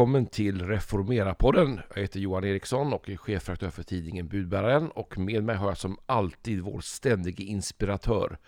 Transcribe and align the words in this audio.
Välkommen 0.00 0.26
till 0.26 0.62
Reformera-podden. 0.62 1.80
Jag 1.94 2.02
heter 2.02 2.20
Johan 2.20 2.44
Eriksson 2.44 2.92
och 2.92 3.10
är 3.10 3.16
chefredaktör 3.16 3.70
för 3.70 3.82
tidningen 3.82 4.28
Budbäraren 4.28 4.90
och 4.90 5.18
med 5.18 5.44
mig 5.44 5.56
har 5.56 5.68
jag 5.68 5.78
som 5.78 5.98
alltid 6.06 6.60
vår 6.60 6.80
ständige 6.80 7.42
inspiratör 7.42 8.38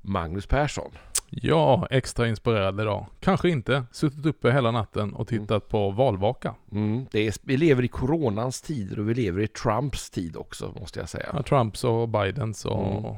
Magnus 0.00 0.46
Persson. 0.46 0.90
Ja, 1.30 1.86
extra 1.90 2.28
inspirerad 2.28 2.80
idag. 2.80 3.06
Kanske 3.20 3.48
inte. 3.48 3.84
Suttit 3.92 4.26
uppe 4.26 4.52
hela 4.52 4.70
natten 4.70 5.14
och 5.14 5.28
tittat 5.28 5.50
mm. 5.50 5.68
på 5.68 5.90
valvaka. 5.90 6.54
Mm, 6.72 7.06
det 7.10 7.26
är, 7.26 7.34
vi 7.42 7.56
lever 7.56 7.82
i 7.82 7.88
coronans 7.88 8.62
tider 8.62 8.98
och 8.98 9.08
vi 9.08 9.14
lever 9.14 9.42
i 9.42 9.48
Trumps 9.48 10.10
tid 10.10 10.36
också, 10.36 10.74
måste 10.80 11.00
jag 11.00 11.08
säga. 11.08 11.30
Ja, 11.32 11.42
Trumps 11.42 11.84
och 11.84 12.08
Bidens 12.08 12.64
och, 12.64 12.86
mm. 12.86 13.16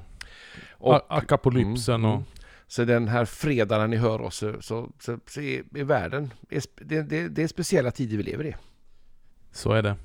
och 0.70 1.00
akapolypsen 1.08 2.04
mm, 2.04 2.10
och... 2.10 2.22
Så 2.68 2.84
den 2.84 3.08
här 3.08 3.24
fredagen 3.24 3.90
ni 3.90 3.96
hör 3.96 4.20
oss 4.20 4.36
så, 4.36 4.62
så, 4.62 4.90
så, 5.00 5.18
så 5.26 5.40
är, 5.40 5.62
är 5.74 5.84
världen, 5.84 6.34
det, 6.48 7.02
det, 7.02 7.28
det 7.28 7.42
är 7.42 7.48
speciella 7.48 7.90
tider 7.90 8.16
vi 8.16 8.22
lever 8.22 8.46
i. 8.46 8.54
Så 9.52 9.72
är 9.72 9.82
det. 9.82 9.96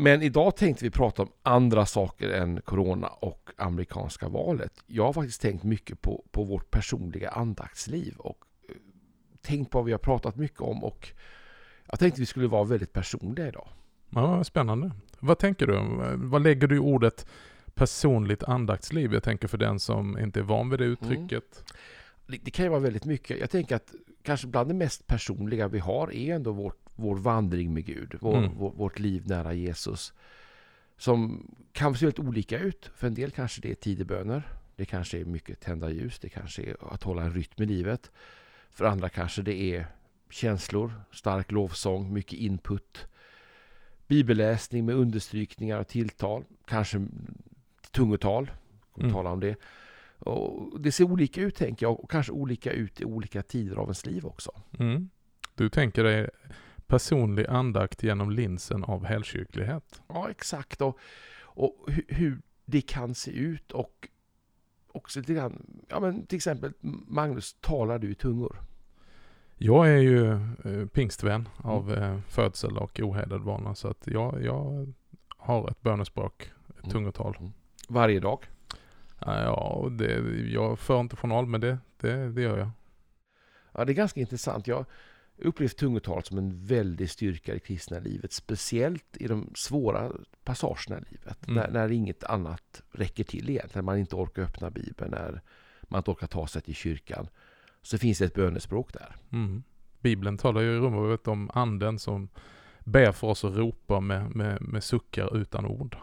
Men 0.00 0.22
idag 0.22 0.56
tänkte 0.56 0.84
vi 0.84 0.90
prata 0.90 1.22
om 1.22 1.28
andra 1.42 1.86
saker 1.86 2.30
än 2.30 2.60
corona 2.60 3.06
och 3.06 3.50
amerikanska 3.56 4.28
valet. 4.28 4.72
Jag 4.86 5.04
har 5.04 5.12
faktiskt 5.12 5.42
tänkt 5.42 5.64
mycket 5.64 6.00
på, 6.02 6.24
på 6.30 6.44
vårt 6.44 6.70
personliga 6.70 7.30
andaktsliv 7.30 8.14
och 8.18 8.38
eh, 8.68 8.74
tänkt 9.42 9.70
på 9.70 9.78
vad 9.78 9.84
vi 9.84 9.92
har 9.92 9.98
pratat 9.98 10.36
mycket 10.36 10.60
om 10.60 10.84
och 10.84 11.08
jag 11.90 11.98
tänkte 11.98 12.20
vi 12.20 12.26
skulle 12.26 12.46
vara 12.46 12.64
väldigt 12.64 12.92
personliga 12.92 13.48
idag. 13.48 13.68
Ja, 14.10 14.44
spännande. 14.44 14.90
Vad 15.18 15.38
tänker 15.38 15.66
du? 15.66 15.80
Vad 16.16 16.42
lägger 16.42 16.66
du 16.66 16.76
i 16.76 16.78
ordet 16.78 17.26
personligt 17.78 18.42
andaktsliv? 18.42 19.12
Jag 19.14 19.22
tänker 19.22 19.48
för 19.48 19.58
den 19.58 19.80
som 19.80 20.18
inte 20.18 20.40
är 20.40 20.44
van 20.44 20.70
vid 20.70 20.78
det 20.78 20.84
uttrycket. 20.84 21.30
Mm. 21.30 21.78
Det, 22.26 22.38
det, 22.42 22.50
kan 22.50 22.64
ju 22.64 22.68
vara 22.68 22.80
väldigt 22.80 23.04
mycket. 23.04 23.38
Jag 23.40 23.50
tänker 23.50 23.76
att 23.76 23.94
kanske 24.22 24.46
bland 24.46 24.70
det 24.70 24.74
mest 24.74 25.06
personliga 25.06 25.68
vi 25.68 25.78
har 25.78 26.12
är 26.12 26.34
ändå 26.34 26.52
vårt, 26.52 26.78
vår 26.96 27.16
vandring 27.16 27.74
med 27.74 27.84
Gud, 27.84 28.14
vår, 28.20 28.36
mm. 28.36 28.50
vår, 28.56 28.72
vårt 28.72 28.98
liv 28.98 29.26
nära 29.26 29.52
Jesus. 29.52 30.12
Som 30.96 31.50
kan 31.72 31.94
se 31.94 32.06
väldigt 32.06 32.24
olika 32.24 32.58
ut. 32.58 32.90
För 32.94 33.06
en 33.06 33.14
del 33.14 33.30
kanske 33.30 33.60
det 33.60 33.70
är 33.70 33.74
tideböner. 33.74 34.42
Det 34.76 34.84
kanske 34.84 35.20
är 35.20 35.24
mycket 35.24 35.60
tända 35.60 35.90
ljus. 35.90 36.18
Det 36.18 36.28
kanske 36.28 36.62
är 36.62 36.76
att 36.94 37.02
hålla 37.02 37.22
en 37.22 37.32
rytm 37.32 37.62
i 37.62 37.66
livet. 37.66 38.10
För 38.70 38.84
andra 38.84 39.08
kanske 39.08 39.42
det 39.42 39.60
är 39.60 39.86
känslor, 40.30 40.92
stark 41.12 41.52
lovsång, 41.52 42.12
mycket 42.12 42.38
input. 42.38 43.06
Bibelläsning 44.06 44.86
med 44.86 44.94
understrykningar 44.94 45.80
och 45.80 45.88
tilltal. 45.88 46.44
Kanske 46.66 47.06
tungotal. 47.98 48.50
Mm. 48.98 49.12
Tala 49.12 49.30
om 49.30 49.40
det. 49.40 49.56
Och 50.18 50.80
det 50.80 50.92
ser 50.92 51.04
olika 51.04 51.40
ut 51.40 51.54
tänker 51.54 51.86
jag 51.86 52.00
och 52.00 52.10
kanske 52.10 52.32
olika 52.32 52.72
ut 52.72 53.00
i 53.00 53.04
olika 53.04 53.42
tider 53.42 53.76
av 53.76 53.84
ens 53.84 54.06
liv 54.06 54.26
också. 54.26 54.52
Mm. 54.78 55.10
Du 55.54 55.68
tänker 55.68 56.04
dig 56.04 56.30
personlig 56.86 57.46
andakt 57.46 58.02
genom 58.02 58.30
linsen 58.30 58.84
av 58.84 59.04
helkyrklighet? 59.04 60.02
Ja, 60.08 60.30
exakt. 60.30 60.80
Och, 60.80 60.98
och 61.40 61.84
hur, 61.86 62.04
hur 62.08 62.40
det 62.64 62.80
kan 62.80 63.14
se 63.14 63.30
ut 63.30 63.72
och 63.72 64.08
också 64.92 65.20
lite 65.20 65.34
grann, 65.34 65.82
ja 65.88 66.00
men 66.00 66.26
till 66.26 66.36
exempel 66.36 66.72
Magnus, 67.06 67.56
talar 67.60 67.98
du 67.98 68.10
i 68.10 68.14
tungor? 68.14 68.60
Jag 69.56 69.88
är 69.88 69.98
ju 69.98 70.32
eh, 70.64 70.86
pingstvän 70.92 71.48
mm. 71.64 71.70
av 71.76 71.92
eh, 71.92 72.18
födsel 72.28 72.78
och 72.78 73.00
ohejdad 73.00 73.42
vana 73.42 73.74
så 73.74 73.88
att 73.88 74.06
jag, 74.06 74.44
jag 74.44 74.92
har 75.28 75.70
ett 75.70 75.82
bönespråk, 75.82 76.52
ett 76.68 76.78
mm. 76.78 76.90
tungotal. 76.90 77.36
Mm. 77.40 77.52
Varje 77.88 78.20
dag? 78.20 78.46
Ja, 79.20 79.88
det, 79.90 80.14
jag 80.50 80.78
för 80.78 81.00
inte 81.00 81.16
journal 81.16 81.46
men 81.46 81.60
det, 81.60 81.78
det, 82.00 82.32
det 82.32 82.42
gör 82.42 82.58
jag. 82.58 82.70
Ja, 83.72 83.84
det 83.84 83.92
är 83.92 83.94
ganska 83.94 84.20
intressant. 84.20 84.66
Jag 84.66 84.84
upplevt 85.38 85.76
tungotalet 85.76 86.26
som 86.26 86.38
en 86.38 86.66
väldig 86.66 87.10
styrka 87.10 87.54
i 87.54 87.60
kristna 87.60 87.98
livet. 87.98 88.32
Speciellt 88.32 89.16
i 89.16 89.26
de 89.26 89.50
svåra 89.54 90.12
passagerna 90.44 90.98
i 90.98 91.04
livet. 91.10 91.48
Mm. 91.48 91.54
När, 91.54 91.70
när 91.70 91.92
inget 91.92 92.24
annat 92.24 92.82
räcker 92.92 93.24
till 93.24 93.50
egentligen. 93.50 93.84
När 93.84 93.92
man 93.92 93.98
inte 93.98 94.16
orkar 94.16 94.42
öppna 94.42 94.70
Bibeln. 94.70 95.10
När 95.10 95.40
man 95.82 95.98
inte 95.98 96.10
orkar 96.10 96.26
ta 96.26 96.46
sig 96.46 96.62
till 96.62 96.74
kyrkan. 96.74 97.28
Så 97.82 97.98
finns 97.98 98.18
det 98.18 98.24
ett 98.24 98.34
bönespråk 98.34 98.92
där. 98.92 99.16
Mm. 99.32 99.62
Bibeln 100.00 100.38
talar 100.38 100.60
ju 100.60 100.76
i 100.76 100.78
Romarbrevet 100.78 101.28
om 101.28 101.50
anden 101.54 101.98
som 101.98 102.28
ber 102.84 103.12
för 103.12 103.26
oss 103.26 103.44
och 103.44 103.56
ropar 103.56 104.00
med, 104.00 104.36
med, 104.36 104.62
med 104.62 104.84
suckar 104.84 105.36
utan 105.36 105.66
ord. 105.66 105.96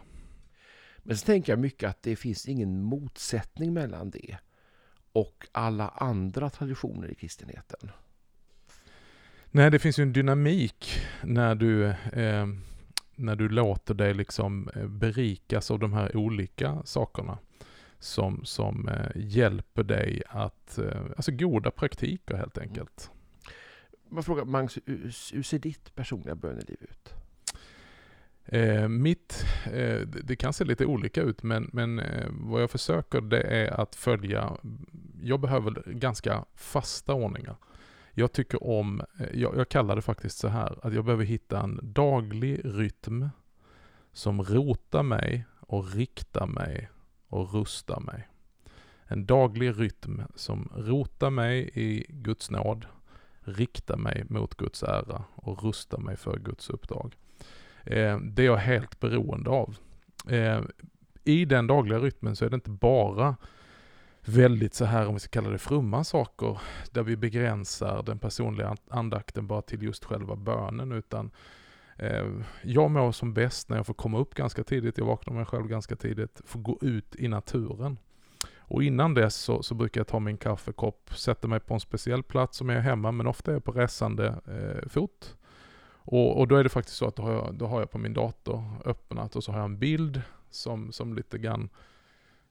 Men 1.07 1.17
så 1.17 1.25
tänker 1.25 1.51
jag 1.51 1.59
mycket 1.59 1.89
att 1.89 2.03
det 2.03 2.15
finns 2.15 2.47
ingen 2.47 2.83
motsättning 2.83 3.73
mellan 3.73 4.09
det 4.09 4.37
och 5.11 5.47
alla 5.51 5.87
andra 5.89 6.49
traditioner 6.49 7.11
i 7.11 7.15
kristenheten. 7.15 7.91
Nej, 9.51 9.71
det 9.71 9.79
finns 9.79 9.99
ju 9.99 10.01
en 10.01 10.13
dynamik 10.13 10.99
när 11.23 11.55
du, 11.55 11.85
eh, 11.87 12.47
när 13.15 13.35
du 13.35 13.49
låter 13.49 13.93
dig 13.93 14.13
liksom 14.13 14.69
eh, 14.75 14.87
berikas 14.87 15.71
av 15.71 15.79
de 15.79 15.93
här 15.93 16.17
olika 16.17 16.81
sakerna 16.85 17.37
som, 17.99 18.45
som 18.45 18.87
eh, 18.87 19.11
hjälper 19.15 19.83
dig 19.83 20.21
att, 20.27 20.77
eh, 20.77 21.01
alltså 21.15 21.31
goda 21.31 21.71
praktiker 21.71 22.35
helt 22.35 22.57
enkelt. 22.57 23.11
Man 24.09 24.23
frågar 24.23 24.45
Magnus, 24.45 24.79
hur 25.33 25.43
ser 25.43 25.59
ditt 25.59 25.95
personliga 25.95 26.35
böneliv 26.35 26.77
ut? 26.81 27.13
Eh, 28.47 28.87
mitt, 28.87 29.45
eh, 29.73 29.99
det 30.01 30.35
kan 30.35 30.53
se 30.53 30.63
lite 30.63 30.85
olika 30.85 31.21
ut 31.21 31.43
men, 31.43 31.69
men 31.73 31.99
eh, 31.99 32.27
vad 32.29 32.61
jag 32.61 32.71
försöker 32.71 33.21
det 33.21 33.41
är 33.41 33.81
att 33.81 33.95
följa, 33.95 34.57
jag 35.21 35.39
behöver 35.39 35.83
ganska 35.85 36.45
fasta 36.55 37.13
ordningar. 37.13 37.55
Jag 38.11 38.31
tycker 38.31 38.63
om, 38.63 39.01
eh, 39.19 39.39
jag, 39.39 39.57
jag, 39.57 39.69
kallar 39.69 39.95
det 39.95 40.01
faktiskt 40.01 40.37
så 40.37 40.47
här, 40.47 40.79
att 40.81 40.93
jag 40.93 41.05
behöver 41.05 41.25
hitta 41.25 41.59
en 41.59 41.79
daglig 41.83 42.61
rytm 42.63 43.29
som 44.13 44.43
rotar 44.43 45.03
mig 45.03 45.45
och 45.59 45.93
riktar 45.93 46.47
mig 46.47 46.89
och 47.27 47.53
rustar 47.53 47.99
mig. 47.99 48.27
En 49.07 49.25
daglig 49.25 49.79
rytm 49.79 50.21
som 50.35 50.71
rotar 50.75 51.29
mig 51.29 51.69
i 51.73 52.05
Guds 52.09 52.51
nåd, 52.51 52.85
riktar 53.39 53.97
mig 53.97 54.25
mot 54.29 54.55
Guds 54.55 54.83
ära 54.83 55.23
och 55.35 55.63
rustar 55.63 55.97
mig 55.97 56.17
för 56.17 56.39
Guds 56.39 56.69
uppdrag. 56.69 57.15
Eh, 57.85 58.17
det 58.19 58.41
är 58.41 58.45
jag 58.45 58.57
helt 58.57 58.99
beroende 58.99 59.49
av. 59.49 59.77
Eh, 60.29 60.61
I 61.23 61.45
den 61.45 61.67
dagliga 61.67 61.99
rytmen 61.99 62.35
så 62.35 62.45
är 62.45 62.49
det 62.49 62.55
inte 62.55 62.69
bara 62.69 63.35
väldigt 64.25 64.73
så 64.73 64.85
här, 64.85 65.07
om 65.07 65.13
vi 65.13 65.19
ska 65.19 65.29
kalla 65.29 65.49
det 65.49 65.57
frumma 65.57 66.03
saker, 66.03 66.59
där 66.91 67.03
vi 67.03 67.17
begränsar 67.17 68.03
den 68.03 68.19
personliga 68.19 68.75
andakten 68.89 69.47
bara 69.47 69.61
till 69.61 69.83
just 69.83 70.05
själva 70.05 70.35
bönen, 70.35 70.91
utan 70.91 71.31
eh, 71.97 72.25
jag 72.63 72.91
mår 72.91 73.11
som 73.11 73.33
bäst 73.33 73.69
när 73.69 73.77
jag 73.77 73.85
får 73.85 73.93
komma 73.93 74.19
upp 74.19 74.35
ganska 74.35 74.63
tidigt, 74.63 74.97
jag 74.97 75.05
vaknar 75.05 75.33
mig 75.33 75.45
själv 75.45 75.67
ganska 75.67 75.95
tidigt, 75.95 76.41
får 76.45 76.59
gå 76.59 76.77
ut 76.81 77.15
i 77.15 77.27
naturen. 77.27 77.97
Och 78.67 78.83
innan 78.83 79.13
dess 79.13 79.35
så, 79.35 79.63
så 79.63 79.75
brukar 79.75 79.99
jag 80.01 80.07
ta 80.07 80.19
min 80.19 80.37
kaffekopp, 80.37 81.17
sätta 81.17 81.47
mig 81.47 81.59
på 81.59 81.73
en 81.73 81.79
speciell 81.79 82.23
plats 82.23 82.57
som 82.57 82.69
jag 82.69 82.77
är 82.77 82.81
hemma, 82.81 83.11
men 83.11 83.27
ofta 83.27 83.51
är 83.51 83.55
jag 83.55 83.63
på 83.63 83.71
resande 83.71 84.27
eh, 84.27 84.89
fot. 84.89 85.37
Och, 86.05 86.39
och, 86.39 86.47
då 86.47 86.55
är 86.55 86.63
det 86.63 86.69
faktiskt 86.69 86.97
så 86.97 87.07
att 87.07 87.15
då 87.15 87.23
har, 87.23 87.31
jag, 87.31 87.55
då 87.55 87.67
har 87.67 87.79
jag 87.79 87.91
på 87.91 87.97
min 87.97 88.13
dator 88.13 88.63
öppnat 88.85 89.35
och 89.35 89.43
så 89.43 89.51
har 89.51 89.59
jag 89.59 89.65
en 89.65 89.79
bild 89.79 90.21
som, 90.49 90.91
som 90.91 91.13
lite 91.13 91.37
grann, 91.37 91.69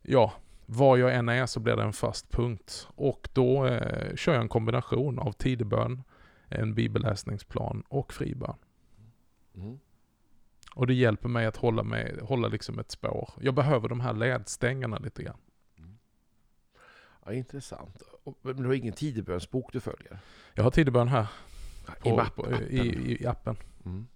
ja, 0.03 0.33
var 0.67 0.97
jag 0.97 1.15
än 1.15 1.29
är 1.29 1.47
så 1.47 1.61
blir 1.61 1.77
det 1.77 1.83
en 1.83 1.93
fast 1.93 2.31
punkt. 2.31 2.89
Och 2.95 3.29
då 3.33 3.67
eh, 3.67 4.15
kör 4.17 4.33
jag 4.33 4.43
en 4.43 4.49
kombination 4.49 5.19
av 5.19 5.33
tidebön, 5.33 6.03
en 6.49 6.75
bibelläsningsplan 6.75 7.83
och 7.89 8.13
fribön. 8.13 8.57
Mm. 9.55 9.79
Och 10.75 10.87
det 10.87 10.95
hjälper 10.95 11.29
mig 11.29 11.47
att 11.47 11.57
hålla, 11.57 11.83
mig, 11.83 12.19
hålla 12.23 12.49
liksom 12.49 12.79
ett 12.79 12.91
spår. 12.91 13.31
Jag 13.41 13.55
behöver 13.55 13.89
de 13.89 14.01
här 14.01 14.13
ledstängerna 14.13 14.99
lite 14.99 15.23
grann. 15.23 15.39
Mm. 15.79 15.99
Ja, 17.25 17.33
intressant. 17.33 18.03
Men 18.43 18.57
du 18.57 18.67
har 18.67 18.75
ingen 18.75 18.93
tidebönsbok 18.93 19.73
du 19.73 19.81
följer? 19.81 20.19
Jag 20.55 20.65
har 20.65 20.71
tidebön 20.71 21.09
här. 21.09 21.27
På, 22.01 22.23
I, 22.23 22.31
på, 22.37 22.53
i, 22.71 23.17
i, 23.21 23.27
appen. 23.27 23.57
Mm. 23.85 24.07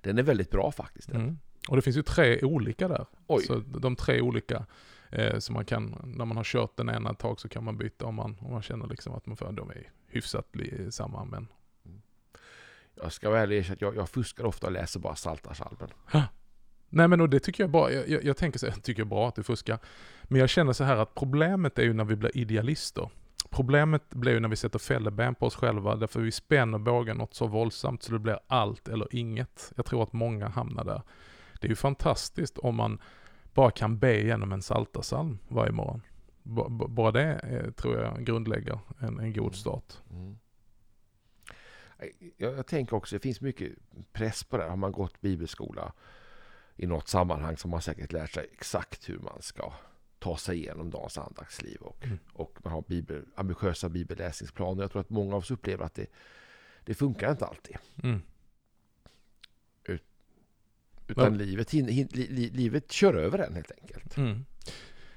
Den 0.00 0.18
är 0.18 0.22
väldigt 0.22 0.50
bra 0.50 0.72
faktiskt. 0.72 1.10
Mm. 1.10 1.38
Och 1.68 1.76
det 1.76 1.82
finns 1.82 1.96
ju 1.96 2.02
tre 2.02 2.42
olika 2.42 2.88
där. 2.88 3.06
Oj. 3.26 3.42
Så 3.42 3.58
de 3.58 3.96
tre 3.96 4.20
olika 4.20 4.66
Eh, 5.12 5.38
så 5.38 5.52
man 5.52 5.64
kan, 5.64 5.96
när 6.04 6.24
man 6.24 6.36
har 6.36 6.44
kört 6.44 6.76
den 6.76 6.88
ena 6.88 7.10
ett 7.10 7.18
tag 7.18 7.40
så 7.40 7.48
kan 7.48 7.64
man 7.64 7.76
byta 7.76 8.06
om 8.06 8.14
man, 8.14 8.36
om 8.40 8.52
man 8.52 8.62
känner 8.62 8.86
liksom 8.86 9.14
att 9.14 9.26
man 9.26 9.36
får, 9.36 9.52
de 9.52 9.70
är 9.70 9.90
hyfsat 10.06 10.46
samma 10.90 11.24
men. 11.24 11.48
Mm. 11.84 12.02
Jag 12.94 13.12
ska 13.12 13.30
väl 13.30 13.52
erkänna 13.52 13.74
att 13.74 13.80
jag, 13.80 13.96
jag 13.96 14.08
fuskar 14.08 14.44
ofta 14.44 14.66
och 14.66 14.72
läser 14.72 15.00
bara 15.00 15.14
Psaltarpsalmen. 15.14 15.88
Nej 16.88 17.08
men 17.08 17.20
och 17.20 17.30
det 17.30 17.40
tycker 17.40 17.62
jag 17.62 17.70
bra, 17.70 17.92
jag, 17.92 18.08
jag, 18.08 18.24
jag 18.24 18.36
tänker 18.36 18.58
så, 18.58 18.66
jag 18.74 18.82
tycker 18.82 19.04
bra 19.04 19.28
att 19.28 19.34
du 19.34 19.42
fuskar. 19.42 19.78
Men 20.22 20.40
jag 20.40 20.48
känner 20.48 20.72
så 20.72 20.84
här 20.84 20.96
att 20.96 21.14
problemet 21.14 21.78
är 21.78 21.82
ju 21.82 21.92
när 21.92 22.04
vi 22.04 22.16
blir 22.16 22.36
idealister. 22.36 23.10
Problemet 23.52 24.14
blir 24.14 24.32
ju 24.32 24.40
när 24.40 24.48
vi 24.48 24.56
sätter 24.56 24.78
fälleben 24.78 25.34
på 25.34 25.46
oss 25.46 25.54
själva, 25.54 25.96
därför 25.96 26.20
vi 26.20 26.32
spänner 26.32 26.78
bågen 26.78 27.16
något 27.16 27.34
så 27.34 27.46
våldsamt 27.46 28.02
så 28.02 28.12
det 28.12 28.18
blir 28.18 28.38
allt 28.46 28.88
eller 28.88 29.08
inget. 29.10 29.72
Jag 29.76 29.86
tror 29.86 30.02
att 30.02 30.12
många 30.12 30.48
hamnar 30.48 30.84
där. 30.84 31.02
Det 31.60 31.66
är 31.66 31.68
ju 31.68 31.76
fantastiskt 31.76 32.58
om 32.58 32.76
man 32.76 33.00
bara 33.54 33.70
kan 33.70 33.98
be 33.98 34.20
genom 34.20 34.52
en 34.52 34.60
psaltarpsalm 34.60 35.38
varje 35.48 35.72
morgon. 35.72 36.02
B 36.42 36.62
bara 36.68 37.12
det 37.12 37.22
är, 37.22 37.70
tror 37.70 37.96
jag 37.96 38.24
grundlägger 38.24 38.78
en, 38.98 39.20
en 39.20 39.32
god 39.32 39.54
start. 39.54 39.94
Mm. 40.10 40.38
jag, 42.36 42.58
jag 42.58 42.66
tänker 42.66 42.96
också, 42.96 43.16
det 43.16 43.20
finns 43.20 43.40
mycket 43.40 43.72
press 44.12 44.44
på 44.44 44.56
det. 44.56 44.64
Har 44.64 44.76
man 44.76 44.92
gått 44.92 45.20
bibelskola 45.20 45.92
i 46.76 46.86
något 46.86 47.08
sammanhang 47.08 47.56
så 47.56 47.68
har 47.68 47.70
man 47.70 47.82
säkert 47.82 48.12
lärt 48.12 48.30
sig 48.30 48.48
exakt 48.52 49.08
hur 49.08 49.18
man 49.18 49.42
ska 49.42 49.72
ta 50.22 50.36
sig 50.36 50.58
igenom 50.58 50.90
dagens 50.90 51.18
andaktsliv 51.18 51.80
och, 51.80 52.04
mm. 52.04 52.18
och 52.32 52.58
man 52.64 52.72
har 52.72 52.82
bibel, 52.82 53.24
ambitiösa 53.34 53.88
bibelläsningsplaner. 53.88 54.82
Jag 54.82 54.90
tror 54.90 55.00
att 55.00 55.10
många 55.10 55.34
av 55.34 55.38
oss 55.38 55.50
upplever 55.50 55.84
att 55.84 55.94
det, 55.94 56.06
det 56.84 56.94
funkar 56.94 57.30
inte 57.30 57.46
alltid. 57.46 57.76
Mm. 58.02 58.22
Ut, 59.84 60.02
utan 61.06 61.32
ja. 61.32 61.44
livet, 61.44 61.70
hin, 61.70 61.88
hin, 61.88 62.08
li, 62.12 62.50
livet 62.50 62.92
kör 62.92 63.14
över 63.14 63.38
en 63.38 63.54
helt 63.54 63.72
enkelt. 63.80 64.16
Mm. 64.16 64.44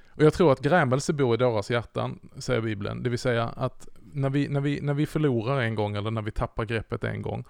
Och 0.08 0.22
jag 0.22 0.34
tror 0.34 0.52
att 0.52 0.60
grämelse 0.60 1.12
bor 1.12 1.34
i 1.34 1.36
deras 1.36 1.70
hjärtan, 1.70 2.28
säger 2.38 2.60
Bibeln. 2.60 3.02
Det 3.02 3.10
vill 3.10 3.18
säga 3.18 3.44
att 3.44 3.88
när 4.12 4.30
vi, 4.30 4.48
när, 4.48 4.60
vi, 4.60 4.80
när 4.80 4.94
vi 4.94 5.06
förlorar 5.06 5.60
en 5.60 5.74
gång 5.74 5.96
eller 5.96 6.10
när 6.10 6.22
vi 6.22 6.30
tappar 6.30 6.64
greppet 6.64 7.04
en 7.04 7.22
gång 7.22 7.44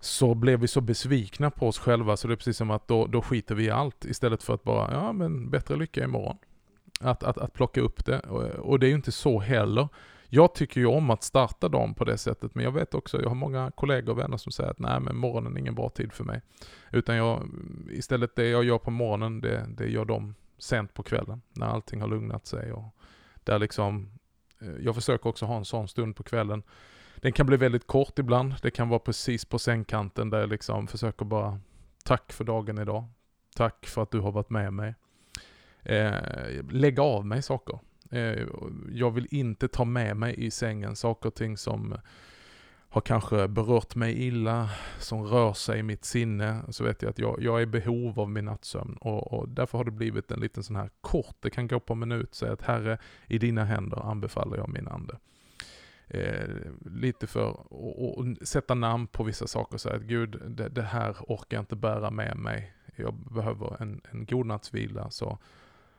så 0.00 0.34
blev 0.34 0.60
vi 0.60 0.68
så 0.68 0.80
besvikna 0.80 1.50
på 1.50 1.68
oss 1.68 1.78
själva 1.78 2.16
så 2.16 2.28
det 2.28 2.34
är 2.34 2.36
precis 2.36 2.56
som 2.56 2.70
att 2.70 2.88
då, 2.88 3.06
då 3.06 3.22
skiter 3.22 3.54
vi 3.54 3.64
i 3.64 3.70
allt 3.70 4.04
istället 4.04 4.42
för 4.42 4.54
att 4.54 4.62
bara, 4.62 4.92
ja 4.92 5.12
men 5.12 5.50
bättre 5.50 5.76
lycka 5.76 6.04
imorgon. 6.04 6.38
Att, 7.00 7.22
att, 7.22 7.38
att 7.38 7.52
plocka 7.52 7.80
upp 7.80 8.04
det 8.04 8.20
och, 8.20 8.42
och 8.42 8.78
det 8.78 8.86
är 8.86 8.88
ju 8.88 8.94
inte 8.94 9.12
så 9.12 9.40
heller. 9.40 9.88
Jag 10.28 10.54
tycker 10.54 10.80
ju 10.80 10.86
om 10.86 11.10
att 11.10 11.22
starta 11.22 11.68
dagen 11.68 11.94
på 11.94 12.04
det 12.04 12.18
sättet, 12.18 12.54
men 12.54 12.64
jag 12.64 12.72
vet 12.72 12.94
också, 12.94 13.22
jag 13.22 13.28
har 13.28 13.34
många 13.34 13.70
kollegor 13.70 14.12
och 14.12 14.18
vänner 14.18 14.36
som 14.36 14.52
säger 14.52 14.70
att 14.70 14.78
nej 14.78 15.00
men 15.00 15.16
morgonen 15.16 15.56
är 15.56 15.60
ingen 15.60 15.74
bra 15.74 15.88
tid 15.90 16.12
för 16.12 16.24
mig. 16.24 16.42
Utan 16.92 17.16
jag, 17.16 17.48
istället 17.90 18.36
det 18.36 18.48
jag 18.48 18.64
gör 18.64 18.78
på 18.78 18.90
morgonen, 18.90 19.40
det, 19.40 19.66
det 19.76 19.88
gör 19.88 20.04
de 20.04 20.34
sent 20.58 20.94
på 20.94 21.02
kvällen, 21.02 21.42
när 21.52 21.66
allting 21.66 22.00
har 22.00 22.08
lugnat 22.08 22.46
sig 22.46 22.72
och 22.72 22.96
där 23.44 23.58
liksom, 23.58 24.10
eh, 24.60 24.74
jag 24.80 24.94
försöker 24.94 25.28
också 25.28 25.46
ha 25.46 25.56
en 25.56 25.64
sån 25.64 25.88
stund 25.88 26.16
på 26.16 26.22
kvällen. 26.22 26.62
Den 27.16 27.32
kan 27.32 27.46
bli 27.46 27.56
väldigt 27.56 27.86
kort 27.86 28.18
ibland, 28.18 28.54
det 28.62 28.70
kan 28.70 28.88
vara 28.88 28.98
precis 28.98 29.44
på 29.44 29.58
sängkanten 29.58 30.30
där 30.30 30.40
jag 30.40 30.48
liksom 30.48 30.86
försöker 30.86 31.24
bara, 31.24 31.60
tack 32.04 32.32
för 32.32 32.44
dagen 32.44 32.78
idag, 32.78 33.04
tack 33.56 33.86
för 33.86 34.02
att 34.02 34.10
du 34.10 34.20
har 34.20 34.32
varit 34.32 34.50
med 34.50 34.72
mig. 34.72 34.94
Eh, 35.88 36.14
lägga 36.70 37.02
av 37.02 37.26
mig 37.26 37.42
saker. 37.42 37.78
Eh, 38.10 38.46
jag 38.90 39.10
vill 39.10 39.26
inte 39.30 39.68
ta 39.68 39.84
med 39.84 40.16
mig 40.16 40.34
i 40.44 40.50
sängen 40.50 40.96
saker 40.96 41.28
och 41.28 41.34
ting 41.34 41.56
som 41.56 41.94
har 42.88 43.00
kanske 43.00 43.48
berört 43.48 43.94
mig 43.94 44.26
illa, 44.26 44.70
som 44.98 45.24
rör 45.24 45.52
sig 45.52 45.78
i 45.78 45.82
mitt 45.82 46.04
sinne, 46.04 46.62
så 46.68 46.84
vet 46.84 47.02
jag 47.02 47.10
att 47.10 47.18
jag, 47.18 47.42
jag 47.42 47.58
är 47.58 47.62
i 47.62 47.66
behov 47.66 48.20
av 48.20 48.30
min 48.30 48.44
nattsömn. 48.44 48.96
Och, 49.00 49.32
och, 49.32 49.48
därför 49.48 49.78
har 49.78 49.84
det 49.84 49.90
blivit 49.90 50.30
en 50.30 50.40
liten 50.40 50.62
sån 50.62 50.76
här 50.76 50.90
kort, 51.00 51.36
det 51.40 51.50
kan 51.50 51.68
gå 51.68 51.80
på 51.80 51.92
en 51.92 51.98
minut, 51.98 52.34
säga 52.34 52.52
att 52.52 52.62
Herre, 52.62 52.98
i 53.26 53.38
dina 53.38 53.64
händer 53.64 54.10
anbefaller 54.10 54.56
jag 54.56 54.68
min 54.68 54.88
ande. 54.88 55.18
Eh, 56.08 56.48
lite 56.84 57.26
för 57.26 57.50
att 57.50 58.48
sätta 58.48 58.74
namn 58.74 59.06
på 59.06 59.24
vissa 59.24 59.46
saker 59.46 59.78
säga 59.78 59.96
att 59.96 60.02
Gud, 60.02 60.42
det, 60.46 60.68
det, 60.68 60.82
här 60.82 61.16
orkar 61.20 61.56
jag 61.56 61.62
inte 61.62 61.76
bära 61.76 62.10
med 62.10 62.36
mig. 62.36 62.72
Jag 62.96 63.14
behöver 63.14 63.82
en, 63.82 64.00
en 64.10 64.26
god 64.26 64.46
natts 64.46 64.74
vila, 64.74 65.10
så 65.10 65.38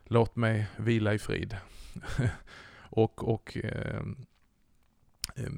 låt 0.08 0.36
mig 0.36 0.66
vila 0.76 1.14
i 1.14 1.18
frid. 1.18 1.56
och 2.90 3.28
och 3.28 3.56
eh, 3.56 4.02
eh, 5.36 5.52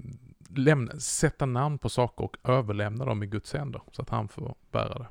lämna, 0.57 1.01
sätta 1.01 1.47
namn 1.47 1.79
på 1.79 1.89
saker 1.89 2.25
och 2.25 2.37
överlämna 2.45 3.05
dem 3.05 3.23
i 3.23 3.27
Guds 3.27 3.53
händer 3.53 3.83
så 3.93 4.03
att 4.03 4.11
han 4.11 4.29
får 4.29 4.55
bära 4.71 4.99
det. 4.99 5.07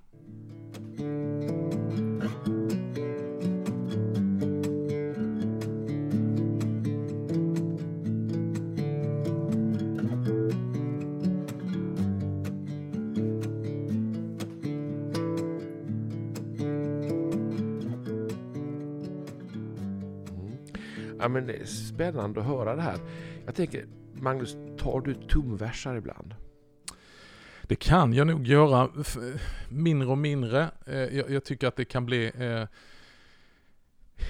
Men 21.30 21.48
det 21.48 21.54
är 21.54 21.66
spännande 21.66 22.40
att 22.40 22.46
höra 22.46 22.76
det 22.76 22.82
här. 22.82 22.98
Jag 23.46 23.56
tänker, 23.56 23.86
Magnus, 24.14 24.58
tar 24.78 25.02
du 25.02 25.14
tumversar 25.14 25.96
ibland? 25.96 26.36
Det 27.62 27.76
kan 27.76 28.14
jag 28.14 28.28
nog 28.28 28.48
göra 28.48 28.90
mindre 29.70 30.08
och 30.08 30.18
mindre. 30.18 30.70
Eh, 30.86 30.96
jag, 30.96 31.30
jag 31.30 31.44
tycker 31.44 31.68
att 31.68 31.76
det 31.76 31.86
kan 31.86 32.06
bli 32.06 32.32
eh, 32.36 32.68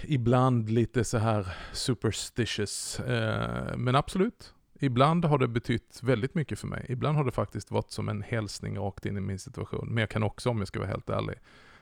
ibland 0.03 0.69
lite 0.69 1.03
så 1.03 1.17
här 1.17 1.47
superstitious. 1.73 2.99
Eh, 2.99 3.77
men 3.77 3.95
absolut, 3.95 4.53
ibland 4.79 5.25
har 5.25 5.37
det 5.37 5.47
betytt 5.47 5.99
väldigt 6.03 6.35
mycket 6.35 6.59
för 6.59 6.67
mig. 6.67 6.85
Ibland 6.89 7.17
har 7.17 7.23
det 7.23 7.31
faktiskt 7.31 7.71
varit 7.71 7.91
som 7.91 8.09
en 8.09 8.21
hälsning 8.21 8.77
rakt 8.77 9.05
in 9.05 9.17
i 9.17 9.21
min 9.21 9.39
situation. 9.39 9.87
Men 9.87 9.97
jag 9.97 10.09
kan 10.09 10.23
också, 10.23 10.49
om 10.49 10.59
jag 10.59 10.67
ska 10.67 10.79
vara 10.79 10.89
helt 10.89 11.09
ärlig, 11.09 11.35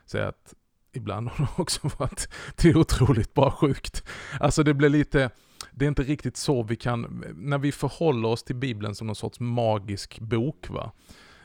säga 0.04 0.28
att 0.28 0.54
ibland 0.98 1.28
har 1.28 1.44
det 1.44 1.62
också 1.62 1.90
varit 1.98 2.28
till 2.56 2.76
otroligt 2.76 3.34
bara 3.34 3.50
sjukt. 3.50 4.04
Alltså 4.40 4.62
det 4.62 4.74
blir 4.74 4.88
lite, 4.88 5.30
det 5.72 5.84
är 5.84 5.88
inte 5.88 6.02
riktigt 6.02 6.36
så 6.36 6.62
vi 6.62 6.76
kan, 6.76 7.24
när 7.34 7.58
vi 7.58 7.72
förhåller 7.72 8.28
oss 8.28 8.42
till 8.42 8.56
Bibeln 8.56 8.94
som 8.94 9.06
någon 9.06 9.16
sorts 9.16 9.40
magisk 9.40 10.20
bok 10.20 10.68
va. 10.70 10.92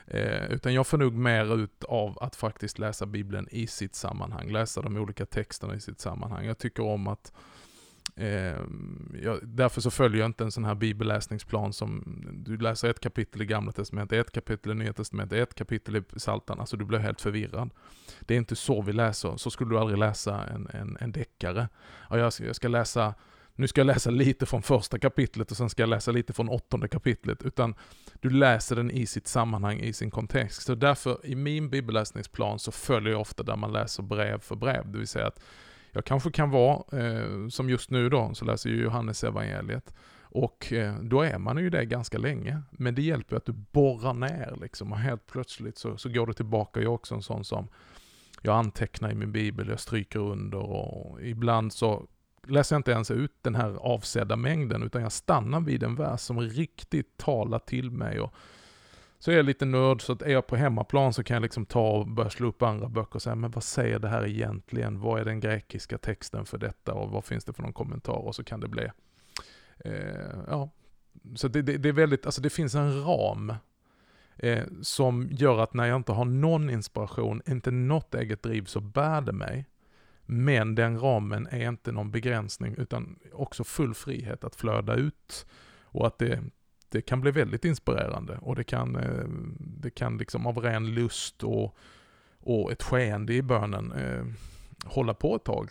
Eh, 0.06 0.44
utan 0.50 0.74
jag 0.74 0.86
får 0.86 0.98
nog 0.98 1.12
mer 1.12 1.58
ut 1.58 1.84
av 1.84 2.18
att 2.20 2.36
faktiskt 2.36 2.78
läsa 2.78 3.06
Bibeln 3.06 3.48
i 3.50 3.66
sitt 3.66 3.94
sammanhang, 3.94 4.52
läsa 4.52 4.82
de 4.82 4.96
olika 4.96 5.26
texterna 5.26 5.74
i 5.74 5.80
sitt 5.80 6.00
sammanhang. 6.00 6.46
Jag 6.46 6.58
tycker 6.58 6.82
om 6.82 7.06
att 7.06 7.32
Eh, 8.16 8.56
jag, 9.22 9.38
därför 9.42 9.80
så 9.80 9.90
följer 9.90 10.20
jag 10.20 10.28
inte 10.28 10.44
en 10.44 10.52
sån 10.52 10.64
här 10.64 10.74
bibelläsningsplan 10.74 11.72
som 11.72 12.18
du 12.32 12.56
läser 12.56 12.90
ett 12.90 13.00
kapitel 13.00 13.42
i 13.42 13.46
gamla 13.46 13.72
testamentet, 13.72 14.26
ett 14.26 14.32
kapitel 14.32 14.72
i 14.72 14.74
nya 14.74 14.92
testamentet, 14.92 15.38
ett 15.38 15.54
kapitel 15.54 15.96
i 15.96 16.02
psaltarna, 16.02 16.60
alltså 16.60 16.76
du 16.76 16.84
blir 16.84 16.98
helt 16.98 17.20
förvirrad. 17.20 17.70
Det 18.20 18.34
är 18.34 18.38
inte 18.38 18.56
så 18.56 18.82
vi 18.82 18.92
läser, 18.92 19.36
så 19.36 19.50
skulle 19.50 19.70
du 19.70 19.78
aldrig 19.78 19.98
läsa 19.98 20.44
en, 20.44 20.68
en, 20.72 20.96
en 21.00 21.12
deckare. 21.12 21.68
Ja, 22.10 22.18
jag, 22.18 22.32
ska, 22.32 22.44
jag 22.44 22.56
ska 22.56 22.68
läsa 22.68 23.14
nu 23.56 23.68
ska 23.68 23.80
jag 23.80 23.86
läsa 23.86 24.10
lite 24.10 24.46
från 24.46 24.62
första 24.62 24.98
kapitlet 24.98 25.50
och 25.50 25.56
sen 25.56 25.70
ska 25.70 25.82
jag 25.82 25.88
läsa 25.88 26.12
lite 26.12 26.32
från 26.32 26.48
åttonde 26.48 26.88
kapitlet, 26.88 27.42
utan 27.42 27.74
du 28.20 28.30
läser 28.30 28.76
den 28.76 28.90
i 28.90 29.06
sitt 29.06 29.26
sammanhang, 29.26 29.80
i 29.80 29.92
sin 29.92 30.10
kontext. 30.10 30.62
Så 30.62 30.74
därför, 30.74 31.26
i 31.26 31.34
min 31.34 31.70
bibelläsningsplan 31.70 32.58
så 32.58 32.72
följer 32.72 33.12
jag 33.12 33.20
ofta 33.20 33.42
där 33.42 33.56
man 33.56 33.72
läser 33.72 34.02
brev 34.02 34.40
för 34.40 34.56
brev, 34.56 34.92
det 34.92 34.98
vill 34.98 35.08
säga 35.08 35.26
att 35.26 35.40
jag 35.94 36.04
kanske 36.04 36.30
kan 36.30 36.50
vara, 36.50 37.00
eh, 37.00 37.48
som 37.48 37.70
just 37.70 37.90
nu 37.90 38.08
då, 38.08 38.34
så 38.34 38.44
läser 38.44 38.70
jag 38.70 38.78
Johannes 38.78 39.24
evangeliet 39.24 39.94
och 40.34 40.72
eh, 40.72 40.94
då 41.02 41.22
är 41.22 41.38
man 41.38 41.58
ju 41.58 41.70
det 41.70 41.84
ganska 41.84 42.18
länge. 42.18 42.62
Men 42.70 42.94
det 42.94 43.02
hjälper 43.02 43.36
att 43.36 43.46
du 43.46 43.52
borrar 43.52 44.14
ner 44.14 44.56
liksom 44.60 44.92
och 44.92 44.98
helt 44.98 45.26
plötsligt 45.26 45.78
så, 45.78 45.96
så 45.96 46.08
går 46.08 46.26
du 46.26 46.32
tillbaka. 46.32 46.80
Jag 46.80 46.84
är 46.84 46.94
också 46.94 47.14
en 47.14 47.22
sån 47.22 47.44
som, 47.44 47.68
jag 48.42 48.56
antecknar 48.56 49.10
i 49.10 49.14
min 49.14 49.32
bibel, 49.32 49.68
jag 49.68 49.80
stryker 49.80 50.20
under 50.20 50.58
och 50.58 51.22
ibland 51.22 51.72
så 51.72 52.06
läser 52.46 52.76
jag 52.76 52.78
inte 52.78 52.90
ens 52.90 53.10
ut 53.10 53.32
den 53.42 53.54
här 53.54 53.74
avsedda 53.74 54.36
mängden 54.36 54.82
utan 54.82 55.02
jag 55.02 55.12
stannar 55.12 55.60
vid 55.60 55.82
en 55.82 55.94
vers 55.94 56.20
som 56.20 56.40
riktigt 56.40 57.16
talar 57.16 57.58
till 57.58 57.90
mig 57.90 58.20
och 58.20 58.34
så 59.24 59.30
är 59.30 59.36
jag 59.36 59.46
lite 59.46 59.64
nörd, 59.64 60.02
så 60.02 60.12
att 60.12 60.22
är 60.22 60.30
jag 60.30 60.46
på 60.46 60.56
hemmaplan 60.56 61.12
så 61.12 61.24
kan 61.24 61.34
jag 61.34 61.42
liksom 61.42 61.66
ta 61.66 61.90
och 61.90 62.08
börja 62.08 62.30
slå 62.30 62.48
upp 62.48 62.62
andra 62.62 62.88
böcker 62.88 63.14
och 63.14 63.22
säga, 63.22 63.34
men 63.34 63.50
vad 63.50 63.64
säger 63.64 63.98
det 63.98 64.08
här 64.08 64.26
egentligen? 64.26 65.00
Vad 65.00 65.20
är 65.20 65.24
den 65.24 65.40
grekiska 65.40 65.98
texten 65.98 66.44
för 66.44 66.58
detta 66.58 66.94
och 66.94 67.10
vad 67.10 67.24
finns 67.24 67.44
det 67.44 67.52
för 67.52 67.62
någon 67.62 67.72
kommentar? 67.72 68.12
Och 68.12 68.34
så 68.34 68.44
kan 68.44 68.60
det 68.60 68.68
bli, 68.68 68.90
eh, 69.78 69.92
ja. 70.48 70.70
Så 71.34 71.48
det, 71.48 71.62
det, 71.62 71.76
det, 71.76 71.88
är 71.88 71.92
väldigt, 71.92 72.26
alltså 72.26 72.40
det 72.40 72.50
finns 72.50 72.74
en 72.74 73.04
ram 73.04 73.54
eh, 74.36 74.64
som 74.82 75.28
gör 75.30 75.58
att 75.58 75.74
när 75.74 75.86
jag 75.86 75.96
inte 75.96 76.12
har 76.12 76.24
någon 76.24 76.70
inspiration, 76.70 77.42
inte 77.46 77.70
något 77.70 78.14
eget 78.14 78.42
driv, 78.42 78.64
så 78.64 78.80
bär 78.80 79.20
det 79.20 79.32
mig. 79.32 79.66
Men 80.26 80.74
den 80.74 81.00
ramen 81.00 81.46
är 81.50 81.68
inte 81.68 81.92
någon 81.92 82.10
begränsning, 82.10 82.74
utan 82.78 83.18
också 83.32 83.64
full 83.64 83.94
frihet 83.94 84.44
att 84.44 84.56
flöda 84.56 84.94
ut. 84.94 85.46
Och 85.82 86.06
att 86.06 86.18
det 86.18 86.40
det 86.94 87.02
kan 87.02 87.20
bli 87.20 87.30
väldigt 87.30 87.64
inspirerande 87.64 88.38
och 88.42 88.56
det 88.56 88.64
kan, 88.64 88.96
eh, 88.96 89.28
det 89.58 89.90
kan 89.90 90.18
liksom 90.18 90.46
av 90.46 90.58
ren 90.58 90.94
lust 90.94 91.42
och, 91.42 91.76
och 92.40 92.72
ett 92.72 92.82
skeende 92.82 93.34
i 93.34 93.42
bönen 93.42 93.92
eh, 93.92 94.24
hålla 94.84 95.14
på 95.14 95.36
ett 95.36 95.44
tag. 95.44 95.70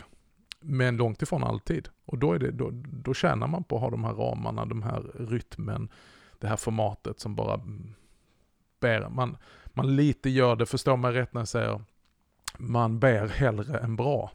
Men 0.60 0.98
långt 0.98 1.22
ifrån 1.22 1.44
alltid. 1.44 1.90
Och 2.06 2.18
då, 2.18 2.34
är 2.34 2.40
det, 2.40 2.52
då, 2.52 2.70
då 2.74 3.14
tjänar 3.14 3.48
man 3.48 3.64
på 3.64 3.76
att 3.76 3.82
ha 3.82 3.90
de 3.90 4.04
här 4.04 4.14
ramarna, 4.14 4.66
de 4.66 4.84
här 4.84 5.04
rytmen, 5.14 5.90
det 6.40 6.48
här 6.48 6.58
formatet 6.58 7.20
som 7.20 7.36
bara 7.36 7.62
bär. 8.80 9.10
Man, 9.10 9.38
man 9.66 9.96
lite 9.96 10.30
gör 10.30 10.56
det, 10.56 10.66
förstår 10.66 10.98
man 10.98 11.14
rätt 11.14 11.34
när 11.34 11.42
jag 11.42 11.48
säger 11.48 11.82
man 12.58 13.00
bär 13.00 13.28
hellre 13.28 13.80
än 13.80 13.96
bra. 13.96 14.32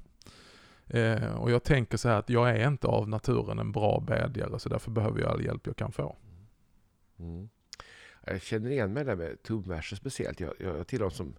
Eh, 0.86 1.34
och 1.34 1.50
jag 1.50 1.62
tänker 1.62 1.96
så 1.96 2.08
här 2.08 2.18
att 2.18 2.30
jag 2.30 2.50
är 2.50 2.68
inte 2.68 2.86
av 2.86 3.08
naturen 3.08 3.58
en 3.58 3.72
bra 3.72 4.00
bedjare 4.00 4.58
så 4.58 4.68
därför 4.68 4.90
behöver 4.90 5.20
jag 5.20 5.30
all 5.30 5.44
hjälp 5.44 5.66
jag 5.66 5.76
kan 5.76 5.92
få. 5.92 6.16
Mm. 7.18 7.48
Jag 8.24 8.42
känner 8.42 8.70
igen 8.70 8.92
mig 8.92 9.04
där 9.04 9.16
med 9.16 9.42
tumverser 9.42 9.96
speciellt. 9.96 10.40
Jag, 10.40 10.54
jag 10.58 10.86
tillhör 10.86 11.04
dem 11.04 11.16
som 11.16 11.34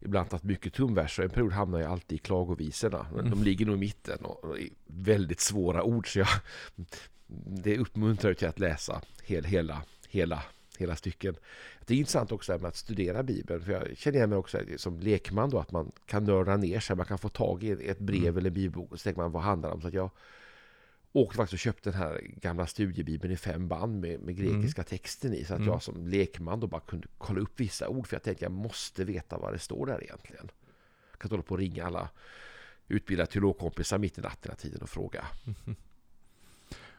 ibland 0.00 0.30
tagit 0.30 0.44
mycket 0.44 0.74
tumverser. 0.74 1.22
En 1.22 1.30
period 1.30 1.52
hamnar 1.52 1.80
jag 1.80 1.90
alltid 1.90 2.16
i 2.16 2.18
klagovisorna. 2.18 3.06
Mm. 3.12 3.30
De 3.30 3.42
ligger 3.42 3.66
nog 3.66 3.76
i 3.76 3.78
mitten 3.78 4.24
och 4.24 4.58
är 4.58 4.68
väldigt 4.86 5.40
svåra 5.40 5.82
ord. 5.82 6.12
Så 6.12 6.18
jag, 6.18 6.28
det 7.46 7.78
uppmuntrar 7.78 8.34
till 8.34 8.48
att 8.48 8.58
läsa 8.58 9.02
hel, 9.22 9.44
hela, 9.44 9.82
hela, 10.08 10.42
hela 10.78 10.96
stycken. 10.96 11.36
Det 11.86 11.94
är 11.94 11.98
intressant 11.98 12.32
också 12.32 12.58
med 12.58 12.68
att 12.68 12.76
studera 12.76 13.22
Bibeln, 13.22 13.64
för 13.64 13.72
jag 13.72 13.96
känner 13.96 14.16
igen 14.16 14.30
mig 14.30 14.38
också 14.38 14.58
som 14.76 15.00
lekman 15.00 15.50
då, 15.50 15.58
att 15.58 15.72
man 15.72 15.92
kan 16.06 16.24
nörda 16.24 16.56
ner 16.56 16.80
sig, 16.80 16.96
man 16.96 17.06
kan 17.06 17.18
få 17.18 17.28
tag 17.28 17.62
i 17.62 17.70
ett 17.70 17.98
brev 17.98 18.22
mm. 18.22 18.38
eller 18.38 18.50
en 18.50 18.54
bibelbok 18.54 18.92
och 18.92 19.00
så 19.00 19.04
tänker 19.04 19.20
man 19.20 19.32
vad 19.32 19.42
handlar 19.42 19.68
det 19.68 19.74
om? 19.74 19.80
Så 19.80 19.88
att 19.88 19.94
jag 19.94 20.10
åkte 21.12 21.36
faktiskt 21.36 21.52
och 21.52 21.58
köpte 21.58 21.90
den 21.90 21.98
här 21.98 22.20
gamla 22.36 22.66
studiebibeln 22.66 23.32
i 23.32 23.36
fem 23.36 23.68
band 23.68 24.00
med, 24.00 24.20
med 24.20 24.36
grekiska 24.36 24.82
mm. 24.82 24.88
texten 24.88 25.34
i, 25.34 25.44
så 25.44 25.54
att 25.54 25.60
mm. 25.60 25.72
jag 25.72 25.82
som 25.82 26.06
lekman 26.06 26.60
då 26.60 26.66
bara 26.66 26.80
kunde 26.80 27.08
kolla 27.18 27.40
upp 27.40 27.60
vissa 27.60 27.88
ord, 27.88 28.06
för 28.06 28.14
jag 28.14 28.22
tänkte 28.22 28.44
jag 28.44 28.52
måste 28.52 29.04
veta 29.04 29.38
vad 29.38 29.52
det 29.52 29.58
står 29.58 29.86
där 29.86 30.02
egentligen. 30.02 30.50
Jag 31.10 31.18
kan 31.18 31.26
inte 31.26 31.34
hålla 31.34 31.42
på 31.42 31.54
och 31.54 31.58
ringa 31.58 31.86
alla 31.86 32.08
utbildade 32.88 33.30
teologkompisar 33.30 33.98
mitt 33.98 34.18
i 34.18 34.20
natten 34.20 34.56
tiden 34.56 34.82
och 34.82 34.90
fråga. 34.90 35.26
Mm. 35.44 35.76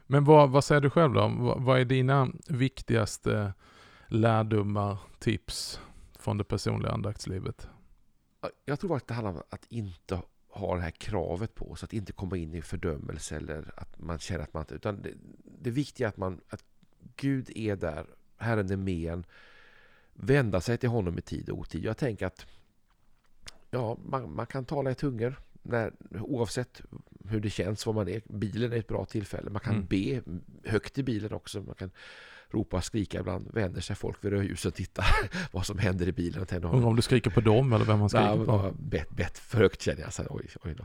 Men 0.06 0.24
vad, 0.24 0.50
vad 0.50 0.64
säger 0.64 0.80
du 0.80 0.90
själv 0.90 1.12
då? 1.12 1.28
Vad, 1.38 1.62
vad 1.62 1.80
är 1.80 1.84
dina 1.84 2.28
viktigaste 2.48 3.52
lärdomar, 4.08 4.98
tips 5.18 5.80
från 6.18 6.38
det 6.38 6.44
personliga 6.44 6.92
andaktslivet? 6.92 7.68
Jag 8.64 8.80
tror 8.80 8.96
att 8.96 9.06
det 9.06 9.14
handlar 9.14 9.32
om 9.32 9.42
att 9.50 9.66
inte 9.68 10.22
ha 10.52 10.76
det 10.76 10.82
här 10.82 10.90
kravet 10.90 11.54
på 11.54 11.74
sig, 11.74 11.86
att 11.86 11.92
inte 11.92 12.12
komma 12.12 12.36
in 12.36 12.54
i 12.54 12.62
fördömelse 12.62 13.36
eller 13.36 13.72
att 13.76 13.98
man 13.98 14.18
känner 14.18 14.42
att 14.42 14.54
man 14.54 14.62
inte... 14.62 14.74
Utan 14.74 15.02
det, 15.02 15.10
det 15.62 15.70
viktiga 15.70 16.06
är 16.06 16.08
att, 16.08 16.16
man, 16.16 16.40
att 16.48 16.64
Gud 17.16 17.50
är 17.54 17.76
där, 17.76 18.06
Herren 18.36 18.70
är 18.70 18.76
med 18.76 19.12
en, 19.12 19.24
vända 20.14 20.60
sig 20.60 20.78
till 20.78 20.88
honom 20.88 21.18
i 21.18 21.22
tid 21.22 21.50
och 21.50 21.58
otid. 21.58 21.84
Jag 21.84 21.96
tänker 21.96 22.26
att 22.26 22.46
ja, 23.70 23.98
man, 24.04 24.34
man 24.34 24.46
kan 24.46 24.64
tala 24.64 24.90
i 24.90 24.94
tungor, 24.94 25.40
när, 25.62 25.92
oavsett 26.20 26.82
hur 27.28 27.40
det 27.40 27.50
känns, 27.50 27.86
var 27.86 27.92
man 27.92 28.08
är. 28.08 28.22
Bilen 28.24 28.72
är 28.72 28.76
ett 28.76 28.88
bra 28.88 29.04
tillfälle. 29.04 29.50
Man 29.50 29.60
kan 29.60 29.74
mm. 29.74 29.86
be 29.86 30.22
högt 30.70 30.98
i 30.98 31.02
bilen 31.02 31.32
också. 31.32 31.60
Man 31.62 31.74
kan 31.74 31.90
ropa 32.54 32.76
och 32.76 32.84
skrika. 32.84 33.20
Ibland 33.20 33.50
vänder 33.52 33.80
sig 33.80 33.96
folk 33.96 34.24
vid 34.24 34.32
rödljuset 34.32 34.66
och 34.66 34.74
tittar 34.74 35.06
vad 35.52 35.66
som 35.66 35.78
händer 35.78 36.08
i 36.08 36.12
bilen. 36.12 36.46
Undrar 36.50 36.86
om 36.88 36.96
du 36.96 37.02
skriker 37.02 37.30
på 37.30 37.40
dem 37.40 37.72
eller 37.72 37.84
vem 37.84 37.98
man 37.98 38.08
skriker 38.08 38.26
ja, 38.26 38.44
på? 38.44 38.74
Bett, 38.78 39.10
bett 39.10 39.38
för 39.38 39.58
högt 39.58 39.82
känner 39.82 40.00
jag. 40.00 40.12
Så, 40.12 40.22
oj, 40.30 40.46
oj 40.64 40.76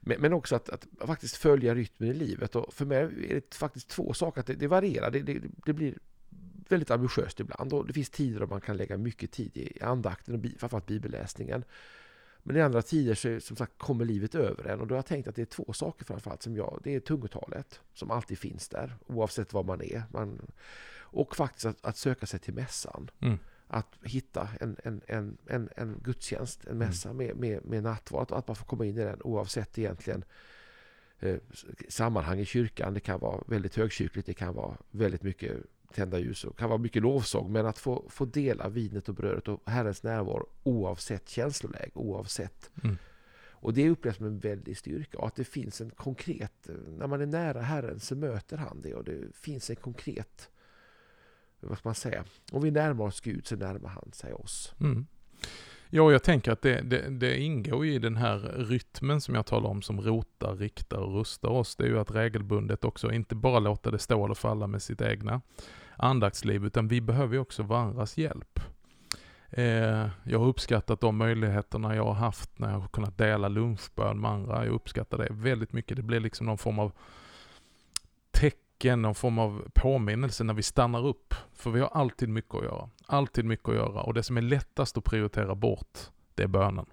men, 0.00 0.20
men, 0.20 0.32
också 0.32 0.56
att, 0.56 0.68
att, 0.68 0.86
faktiskt 1.06 1.36
följa 1.36 1.74
rytmen 1.74 2.10
i 2.10 2.14
livet. 2.14 2.56
Och 2.56 2.74
för 2.74 2.84
mig 2.84 2.98
är 3.28 3.34
det 3.34 3.54
faktiskt 3.54 3.88
två 3.88 4.12
saker. 4.12 4.40
Att 4.40 4.46
det, 4.46 4.54
det 4.54 4.68
varierar. 4.68 5.10
Det, 5.10 5.22
det, 5.22 5.40
det 5.66 5.72
blir 5.72 5.94
väldigt 6.68 6.90
ambitiöst 6.90 7.40
ibland. 7.40 7.72
Och 7.72 7.86
det 7.86 7.92
finns 7.92 8.10
tider 8.10 8.40
då 8.40 8.46
man 8.46 8.60
kan 8.60 8.76
lägga 8.76 8.98
mycket 8.98 9.32
tid 9.32 9.56
i 9.56 9.82
andakten 9.82 10.34
och 10.34 10.60
framförallt 10.60 10.86
bibelläsningen. 10.86 11.64
Men 12.42 12.56
i 12.56 12.60
andra 12.60 12.82
tider 12.82 13.14
så 13.14 13.40
som 13.40 13.56
sagt, 13.56 13.78
kommer 13.78 14.04
livet 14.04 14.34
över 14.34 14.64
en 14.64 14.80
och 14.80 14.86
då 14.86 14.94
har 14.94 14.98
jag 14.98 15.06
tänkt 15.06 15.28
att 15.28 15.34
det 15.34 15.42
är 15.42 15.46
två 15.46 15.72
saker 15.72 16.04
framförallt 16.04 16.42
som 16.42 16.56
jag, 16.56 16.80
det 16.84 16.94
är 16.94 17.00
tungotalet 17.00 17.80
som 17.94 18.10
alltid 18.10 18.38
finns 18.38 18.68
där 18.68 18.96
oavsett 19.06 19.52
var 19.52 19.64
man 19.64 19.82
är. 19.82 20.02
Man, 20.12 20.40
och 21.16 21.36
faktiskt 21.36 21.66
att, 21.66 21.84
att 21.84 21.96
söka 21.96 22.26
sig 22.26 22.40
till 22.40 22.54
mässan. 22.54 23.10
Mm. 23.20 23.38
Att 23.68 23.98
hitta 24.02 24.48
en, 24.60 24.76
en, 24.84 25.00
en, 25.06 25.38
en, 25.46 25.68
en 25.76 26.00
gudstjänst, 26.04 26.66
en 26.66 26.78
mässa 26.78 27.10
mm. 27.10 27.26
med, 27.26 27.36
med, 27.36 27.64
med 27.64 27.82
nattvard. 27.82 28.32
Att 28.32 28.48
man 28.48 28.56
får 28.56 28.66
komma 28.66 28.84
in 28.84 28.98
i 28.98 29.04
den 29.04 29.22
oavsett 29.22 29.78
egentligen 29.78 30.24
eh, 31.20 31.36
sammanhang 31.88 32.40
i 32.40 32.44
kyrkan. 32.44 32.94
Det 32.94 33.00
kan 33.00 33.20
vara 33.20 33.42
väldigt 33.46 33.76
högkyrkligt, 33.76 34.26
det 34.26 34.34
kan 34.34 34.54
vara 34.54 34.76
väldigt 34.90 35.22
mycket 35.22 35.56
tända 35.94 36.18
ljus 36.18 36.44
och 36.44 36.58
kan 36.58 36.68
vara 36.68 36.78
mycket 36.78 37.02
lovsång. 37.02 37.52
Men 37.52 37.66
att 37.66 37.78
få, 37.78 38.04
få 38.08 38.24
dela 38.24 38.68
vinet 38.68 39.08
och 39.08 39.14
brödet 39.14 39.48
och 39.48 39.62
Herrens 39.66 40.02
närvaro 40.02 40.48
oavsett 40.62 41.28
känsloläge, 41.28 41.90
oavsett. 41.94 42.70
Mm. 42.84 42.96
Och 43.66 43.74
det 43.74 43.90
upplevs 43.90 44.16
som 44.16 44.26
en 44.26 44.38
väldig 44.38 44.78
styrka. 44.78 45.18
Och 45.18 45.26
att 45.26 45.36
det 45.36 45.44
finns 45.44 45.80
en 45.80 45.90
konkret, 45.90 46.68
när 46.98 47.06
man 47.06 47.20
är 47.20 47.26
nära 47.26 47.60
Herren 47.60 48.00
så 48.00 48.16
möter 48.16 48.56
han 48.56 48.80
det 48.82 48.94
och 48.94 49.04
det 49.04 49.36
finns 49.36 49.70
en 49.70 49.76
konkret, 49.76 50.50
vad 51.68 51.78
ska 51.78 51.88
man 51.88 51.94
säga, 51.94 52.24
om 52.52 52.62
vi 52.62 52.70
närmar 52.70 53.04
oss 53.04 53.20
Gud 53.20 53.46
så 53.46 53.56
närmar 53.56 53.88
han 53.88 54.12
sig 54.12 54.32
oss. 54.32 54.74
Mm. 54.80 55.06
Ja, 55.90 56.12
jag 56.12 56.22
tänker 56.22 56.52
att 56.52 56.62
det, 56.62 56.80
det, 56.80 57.08
det, 57.10 57.38
ingår 57.38 57.86
i 57.86 57.98
den 57.98 58.16
här 58.16 58.38
rytmen 58.56 59.20
som 59.20 59.34
jag 59.34 59.46
talar 59.46 59.70
om 59.70 59.82
som 59.82 60.00
rotar, 60.00 60.56
riktar 60.56 60.98
och 60.98 61.14
rustar 61.14 61.48
oss. 61.48 61.76
Det 61.76 61.84
är 61.84 61.88
ju 61.88 61.98
att 61.98 62.10
regelbundet 62.10 62.84
också 62.84 63.12
inte 63.12 63.34
bara 63.34 63.58
låta 63.58 63.90
det 63.90 63.98
stå 63.98 64.24
eller 64.24 64.34
falla 64.34 64.66
med 64.66 64.82
sitt 64.82 65.00
egna 65.00 65.40
andaktsliv, 65.96 66.64
utan 66.64 66.88
vi 66.88 67.00
behöver 67.00 67.34
ju 67.34 67.40
också 67.40 67.62
varandras 67.62 68.18
hjälp. 68.18 68.60
Eh, 69.50 70.08
jag 70.24 70.38
har 70.38 70.46
uppskattat 70.46 71.00
de 71.00 71.16
möjligheterna 71.16 71.96
jag 71.96 72.04
har 72.04 72.14
haft 72.14 72.58
när 72.58 72.72
jag 72.72 72.78
har 72.78 72.88
kunnat 72.88 73.18
dela 73.18 73.48
lunchbön 73.48 74.20
med 74.20 74.30
andra. 74.30 74.64
Jag 74.64 74.74
uppskattar 74.74 75.18
det 75.18 75.28
väldigt 75.30 75.72
mycket. 75.72 75.96
Det 75.96 76.02
blir 76.02 76.20
liksom 76.20 76.46
någon 76.46 76.58
form 76.58 76.78
av 76.78 76.92
tecken, 78.76 79.02
någon 79.02 79.14
form 79.14 79.38
av 79.38 79.68
påminnelse 79.74 80.44
när 80.44 80.54
vi 80.54 80.62
stannar 80.62 81.06
upp. 81.06 81.34
För 81.54 81.70
vi 81.70 81.80
har 81.80 81.88
alltid 81.88 82.28
mycket 82.28 82.54
att 82.54 82.64
göra. 82.64 82.90
Alltid 83.06 83.44
mycket 83.44 83.68
att 83.68 83.74
göra. 83.74 84.02
Och 84.02 84.14
det 84.14 84.22
som 84.22 84.36
är 84.36 84.42
lättast 84.42 84.96
att 84.96 85.04
prioritera 85.04 85.54
bort, 85.54 85.98
det 86.34 86.42
är 86.42 86.48
bönen. 86.48 86.86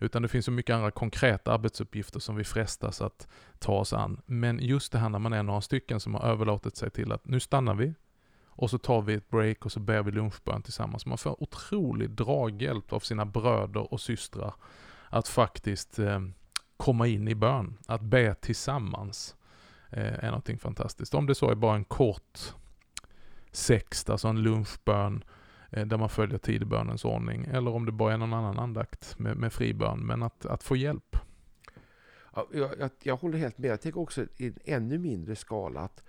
Utan 0.00 0.22
det 0.22 0.28
finns 0.28 0.44
så 0.44 0.50
mycket 0.50 0.74
andra 0.74 0.90
konkreta 0.90 1.52
arbetsuppgifter 1.52 2.20
som 2.20 2.36
vi 2.36 2.44
frestas 2.44 3.00
att 3.00 3.28
ta 3.58 3.72
oss 3.72 3.92
an. 3.92 4.20
Men 4.26 4.58
just 4.58 4.92
det 4.92 4.98
här 4.98 5.08
när 5.08 5.18
man 5.18 5.32
är 5.32 5.42
några 5.42 5.60
stycken 5.60 6.00
som 6.00 6.14
har 6.14 6.22
överlåtit 6.22 6.76
sig 6.76 6.90
till 6.90 7.12
att 7.12 7.26
nu 7.26 7.40
stannar 7.40 7.74
vi, 7.74 7.94
och 8.56 8.70
så 8.70 8.78
tar 8.78 9.02
vi 9.02 9.14
ett 9.14 9.30
break 9.30 9.64
och 9.64 9.72
så 9.72 9.80
ber 9.80 10.02
vi 10.02 10.10
lunchbön 10.10 10.62
tillsammans. 10.62 11.06
Man 11.06 11.18
får 11.18 11.42
otrolig 11.42 12.10
draghjälp 12.10 12.92
av 12.92 13.00
sina 13.00 13.24
bröder 13.24 13.92
och 13.92 14.00
systrar 14.00 14.54
att 15.10 15.28
faktiskt 15.28 15.98
eh, 15.98 16.20
komma 16.76 17.06
in 17.06 17.28
i 17.28 17.34
bön. 17.34 17.78
Att 17.86 18.00
be 18.00 18.34
tillsammans 18.34 19.36
eh, 19.36 19.43
är 20.00 20.26
någonting 20.26 20.58
fantastiskt. 20.58 21.14
Om 21.14 21.26
det 21.26 21.34
så 21.34 21.50
är 21.50 21.54
bara 21.54 21.76
en 21.76 21.84
kort 21.84 22.54
sext, 23.52 24.10
alltså 24.10 24.28
en 24.28 24.42
lunchbön 24.42 25.24
eh, 25.70 25.86
där 25.86 25.96
man 25.96 26.08
följer 26.08 26.38
tidbönens 26.38 27.04
ordning. 27.04 27.44
Eller 27.44 27.70
om 27.70 27.86
det 27.86 27.92
bara 27.92 28.12
är 28.12 28.18
någon 28.18 28.32
annan 28.32 28.58
andakt 28.58 29.18
med, 29.18 29.36
med 29.36 29.52
fribön. 29.52 30.06
Men 30.06 30.22
att, 30.22 30.46
att 30.46 30.62
få 30.62 30.76
hjälp. 30.76 31.16
Ja, 32.34 32.48
jag, 32.52 32.90
jag, 33.02 33.16
håller 33.16 33.38
helt 33.38 33.58
med. 33.58 33.70
Jag 33.70 33.80
tänker 33.80 34.00
också 34.00 34.26
i 34.36 34.46
en 34.46 34.58
ännu 34.64 34.98
mindre 34.98 35.36
skala 35.36 35.80
att 35.80 36.04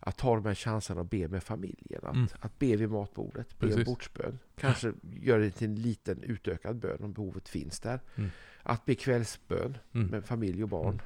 att 0.00 0.16
ta 0.16 0.34
de 0.34 0.44
här 0.44 0.54
chanserna 0.54 1.00
och 1.00 1.06
be 1.06 1.28
med 1.28 1.42
familjen. 1.42 2.00
Att, 2.02 2.14
mm. 2.14 2.28
att 2.40 2.58
be 2.58 2.76
vid 2.76 2.90
matbordet, 2.90 3.58
be 3.58 3.66
Precis. 3.66 3.86
bordsbön. 3.86 4.38
Kanske 4.60 4.92
göra 5.20 5.38
det 5.38 5.50
till 5.50 5.68
en 5.68 5.74
liten 5.74 6.22
utökad 6.22 6.76
bön 6.76 6.98
om 7.04 7.12
behovet 7.12 7.48
finns 7.48 7.80
där. 7.80 8.00
Mm. 8.14 8.30
Att 8.62 8.84
be 8.84 8.94
kvällsbön 8.94 9.78
mm. 9.92 10.06
med 10.06 10.24
familj 10.24 10.62
och 10.62 10.68
barn. 10.68 11.02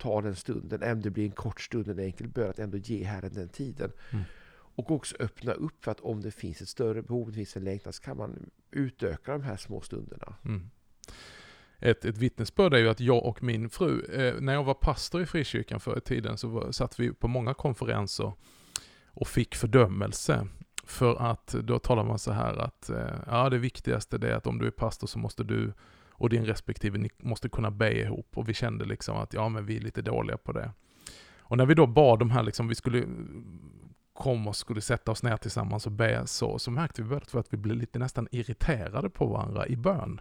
Ta 0.00 0.20
den 0.20 0.36
stunden, 0.36 0.82
även 0.82 0.96
om 0.96 1.02
det 1.02 1.10
blir 1.10 1.24
en 1.24 1.30
kort 1.30 1.60
stund, 1.60 1.88
en 1.88 1.98
enkel 1.98 2.28
bön, 2.28 2.50
att 2.50 2.58
ändå 2.58 2.78
ge 2.78 3.04
Herren 3.04 3.34
den 3.34 3.48
tiden. 3.48 3.92
Mm. 4.10 4.24
Och 4.52 4.90
också 4.90 5.16
öppna 5.18 5.52
upp 5.52 5.84
för 5.84 5.90
att 5.90 6.00
om 6.00 6.20
det 6.20 6.30
finns 6.30 6.60
ett 6.60 6.68
större 6.68 7.02
behov, 7.02 7.28
det 7.28 7.34
finns 7.34 7.56
en 7.56 7.64
längtan, 7.64 7.92
så 7.92 8.02
kan 8.02 8.16
man 8.16 8.50
utöka 8.70 9.32
de 9.32 9.42
här 9.42 9.56
små 9.56 9.80
stunderna. 9.80 10.34
Mm 10.44 10.70
ett, 11.80 12.04
ett 12.04 12.18
vittnesbörd 12.18 12.74
är 12.74 12.78
ju 12.78 12.88
att 12.88 13.00
jag 13.00 13.24
och 13.24 13.42
min 13.42 13.70
fru, 13.70 14.04
eh, 14.04 14.40
när 14.40 14.52
jag 14.52 14.64
var 14.64 14.74
pastor 14.74 15.22
i 15.22 15.26
frikyrkan 15.26 15.80
förr 15.80 15.98
i 15.98 16.00
tiden 16.00 16.38
så 16.38 16.48
var, 16.48 16.72
satt 16.72 17.00
vi 17.00 17.12
på 17.12 17.28
många 17.28 17.54
konferenser 17.54 18.32
och 19.06 19.28
fick 19.28 19.54
fördömelse. 19.54 20.46
För 20.84 21.30
att 21.30 21.46
då 21.46 21.78
talar 21.78 22.04
man 22.04 22.18
så 22.18 22.32
här 22.32 22.56
att 22.56 22.90
eh, 22.90 23.18
ja, 23.26 23.50
det 23.50 23.58
viktigaste 23.58 24.16
är 24.16 24.32
att 24.32 24.46
om 24.46 24.58
du 24.58 24.66
är 24.66 24.70
pastor 24.70 25.06
så 25.06 25.18
måste 25.18 25.44
du 25.44 25.72
och 26.20 26.28
din 26.28 26.44
respektive, 26.44 26.98
ni 26.98 27.10
måste 27.18 27.48
kunna 27.48 27.70
be 27.70 28.00
ihop. 28.00 28.26
Och 28.34 28.48
vi 28.48 28.54
kände 28.54 28.84
liksom 28.84 29.16
att 29.16 29.34
ja, 29.34 29.48
men 29.48 29.66
vi 29.66 29.76
är 29.76 29.80
lite 29.80 30.02
dåliga 30.02 30.36
på 30.36 30.52
det. 30.52 30.70
Och 31.38 31.56
när 31.56 31.66
vi 31.66 31.74
då 31.74 31.86
bad 31.86 32.18
de 32.18 32.30
här, 32.30 32.42
liksom, 32.42 32.68
vi 32.68 32.74
skulle 32.74 33.06
komma 34.14 34.50
och 34.50 34.56
skulle 34.56 34.80
sätta 34.80 35.12
oss 35.12 35.22
ner 35.22 35.36
tillsammans 35.36 35.86
och 35.86 35.92
be 35.92 36.26
så, 36.26 36.58
så 36.58 36.70
märkte 36.70 37.02
vi 37.02 37.08
båda 37.08 37.40
att 37.40 37.52
vi 37.52 37.56
blev 37.56 37.76
lite 37.76 37.98
nästan 37.98 38.28
irriterade 38.30 39.10
på 39.10 39.26
varandra 39.26 39.66
i 39.66 39.76
bön. 39.76 40.20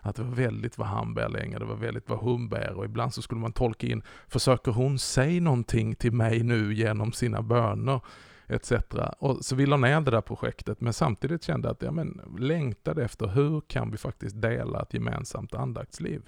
Att 0.00 0.16
det 0.16 0.22
var 0.22 0.34
väldigt 0.34 0.78
vad 0.78 0.88
han 0.88 1.14
ber 1.14 1.28
länge, 1.28 1.58
det 1.58 1.64
var 1.64 1.76
väldigt 1.76 2.08
vad 2.08 2.18
hon 2.18 2.48
ber 2.48 2.72
och 2.72 2.84
ibland 2.84 3.14
så 3.14 3.22
skulle 3.22 3.40
man 3.40 3.52
tolka 3.52 3.86
in, 3.86 4.02
försöker 4.28 4.72
hon 4.72 4.98
säga 4.98 5.40
någonting 5.40 5.94
till 5.94 6.12
mig 6.12 6.42
nu 6.42 6.74
genom 6.74 7.12
sina 7.12 7.42
böner? 7.42 8.00
Etc. 8.46 8.72
Och 9.18 9.44
så 9.44 9.56
vi 9.56 9.66
la 9.66 9.76
ner 9.76 10.00
det 10.00 10.10
där 10.10 10.20
projektet, 10.20 10.80
men 10.80 10.92
samtidigt 10.92 11.42
kände 11.42 11.70
att, 11.70 11.82
ja 11.82 11.90
men 11.90 12.20
längtade 12.38 13.04
efter 13.04 13.26
hur 13.26 13.60
kan 13.60 13.90
vi 13.90 13.96
faktiskt 13.96 14.42
dela 14.42 14.82
ett 14.82 14.94
gemensamt 14.94 15.54
andaktsliv? 15.54 16.22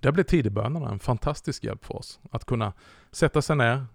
Där 0.00 0.12
blev 0.12 0.24
tidebönerna 0.24 0.90
en 0.90 0.98
fantastisk 0.98 1.64
hjälp 1.64 1.84
för 1.84 1.96
oss. 1.96 2.20
Att 2.30 2.44
kunna 2.44 2.72
sätta 3.10 3.42
sig 3.42 3.56
ner, 3.56 3.86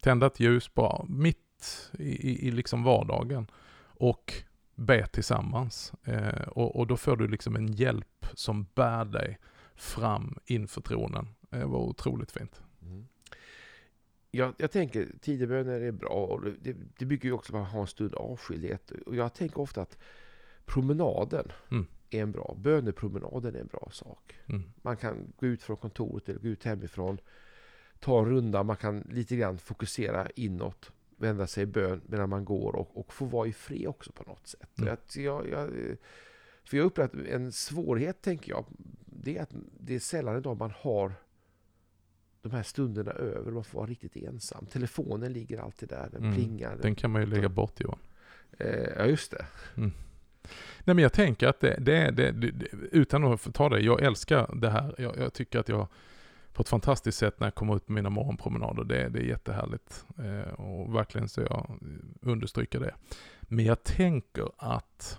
tända 0.00 0.26
ett 0.26 0.40
ljus 0.40 0.68
på, 0.68 1.06
mitt 1.08 1.90
i, 1.92 2.30
i, 2.30 2.48
i 2.48 2.50
liksom 2.50 2.82
vardagen 2.82 3.50
och 3.84 4.32
be 4.74 5.06
tillsammans. 5.06 5.92
Eh, 6.04 6.48
och, 6.48 6.76
och, 6.76 6.86
då 6.86 6.96
får 6.96 7.16
du 7.16 7.28
liksom 7.28 7.56
en 7.56 7.72
hjälp 7.72 8.26
som 8.34 8.66
bär 8.74 9.04
dig 9.04 9.38
fram 9.74 10.38
inför 10.44 10.80
tronen. 10.80 11.28
Det 11.50 11.64
var 11.64 11.78
otroligt 11.78 12.32
fint. 12.32 12.62
Jag, 14.36 14.54
jag 14.56 14.70
tänker 14.70 15.08
tideböner 15.20 15.80
är 15.80 15.92
bra 15.92 16.26
och 16.26 16.44
det, 16.60 16.76
det 16.98 17.04
bygger 17.04 17.28
ju 17.28 17.32
också 17.32 17.52
på 17.52 17.58
att 17.58 17.72
ha 17.72 17.80
en 17.80 17.86
stund 17.86 18.14
avskildhet. 18.14 18.90
Och 18.90 19.16
jag 19.16 19.34
tänker 19.34 19.60
ofta 19.60 19.82
att 19.82 19.98
promenaden 20.64 21.52
mm. 21.70 21.86
är 22.10 22.22
en 22.22 22.32
bra, 22.32 22.56
bönepromenaden 22.58 23.54
är 23.54 23.60
en 23.60 23.66
bra 23.66 23.88
sak. 23.92 24.36
Mm. 24.46 24.62
Man 24.82 24.96
kan 24.96 25.32
gå 25.36 25.46
ut 25.46 25.62
från 25.62 25.76
kontoret 25.76 26.28
eller 26.28 26.40
gå 26.40 26.48
ut 26.48 26.64
hemifrån, 26.64 27.18
ta 28.00 28.18
en 28.18 28.26
runda, 28.26 28.62
man 28.62 28.76
kan 28.76 29.00
lite 29.00 29.36
grann 29.36 29.58
fokusera 29.58 30.30
inåt 30.30 30.92
vända 31.16 31.46
sig 31.46 31.62
i 31.62 31.66
bön 31.66 32.00
medan 32.06 32.28
man 32.28 32.44
går 32.44 32.76
och, 32.76 32.96
och 32.96 33.12
få 33.12 33.24
vara 33.24 33.48
i 33.48 33.52
fred 33.52 33.86
också 33.86 34.12
på 34.12 34.22
något 34.22 34.46
sätt. 34.46 34.78
Mm. 34.78 34.92
Att 34.92 35.16
jag, 35.16 35.48
jag, 35.48 35.70
för 36.64 36.76
jag 36.76 36.84
har 36.84 36.86
upplevt 36.86 37.14
en 37.14 37.52
svårighet, 37.52 38.22
tänker 38.22 38.50
jag, 38.50 38.64
det 39.06 39.38
är 39.38 39.42
att 39.42 39.54
det 39.80 39.94
är 39.94 39.98
sällan 39.98 40.38
idag 40.38 40.58
man 40.58 40.72
har 40.76 41.12
de 42.48 42.56
här 42.56 42.62
stunderna 42.62 43.10
över, 43.10 43.50
man 43.52 43.64
får 43.64 43.78
vara 43.78 43.90
riktigt 43.90 44.16
ensam. 44.16 44.66
Telefonen 44.66 45.32
ligger 45.32 45.58
alltid 45.58 45.88
där, 45.88 46.08
den 46.12 46.22
Mm. 46.22 46.34
plingar. 46.34 46.76
Den 46.82 46.94
kan 46.94 47.10
man 47.10 47.20
ju 47.22 47.26
lägga 47.26 47.48
bort 47.48 47.80
Johan. 47.80 47.98
Eh, 48.58 48.88
ja, 48.96 49.04
just 49.06 49.30
det. 49.30 49.46
Nej 50.84 50.94
men 50.94 50.98
jag 50.98 51.12
tänker 51.12 51.48
att 51.48 51.60
det, 51.60 51.76
det, 51.80 52.10
det, 52.10 52.30
det, 52.32 52.66
utan 52.92 53.24
att 53.24 53.54
ta 53.54 53.68
det, 53.68 53.80
jag 53.80 54.02
älskar 54.02 54.54
det 54.60 54.70
här. 54.70 54.94
Jag, 54.98 55.16
jag 55.18 55.32
tycker 55.32 55.58
att 55.58 55.68
jag 55.68 55.88
på 56.52 56.62
ett 56.62 56.68
fantastiskt 56.68 57.18
sätt 57.18 57.40
när 57.40 57.46
jag 57.46 57.54
kommer 57.54 57.76
ut 57.76 57.86
på 57.86 57.92
mina 57.92 58.10
morgonpromenader, 58.10 58.84
det, 58.84 59.08
det 59.08 59.18
är 59.18 59.24
jättehärligt. 59.24 60.04
Eh, 60.18 60.52
och 60.52 60.94
verkligen 60.94 61.28
så 61.28 61.40
jag 61.40 61.78
understryker 62.22 62.80
det. 62.80 62.94
Men 63.42 63.64
jag 63.64 63.84
tänker 63.84 64.48
att 64.56 65.18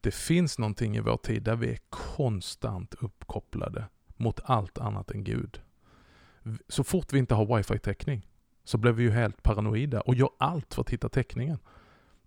det 0.00 0.14
finns 0.14 0.58
någonting 0.58 0.96
i 0.96 1.00
vår 1.00 1.16
tid 1.16 1.42
där 1.42 1.56
vi 1.56 1.70
är 1.72 1.78
konstant 1.90 2.94
uppkopplade 3.00 3.84
mot 4.16 4.40
allt 4.44 4.78
annat 4.78 5.10
än 5.10 5.24
Gud. 5.24 5.60
Så 6.68 6.84
fort 6.84 7.12
vi 7.12 7.18
inte 7.18 7.34
har 7.34 7.56
wifi-täckning 7.56 8.26
så 8.64 8.78
blir 8.78 8.92
vi 8.92 9.02
ju 9.02 9.10
helt 9.10 9.42
paranoida 9.42 10.00
och 10.00 10.14
gör 10.14 10.30
allt 10.38 10.74
för 10.74 10.82
att 10.82 10.90
hitta 10.90 11.08
täckningen. 11.08 11.58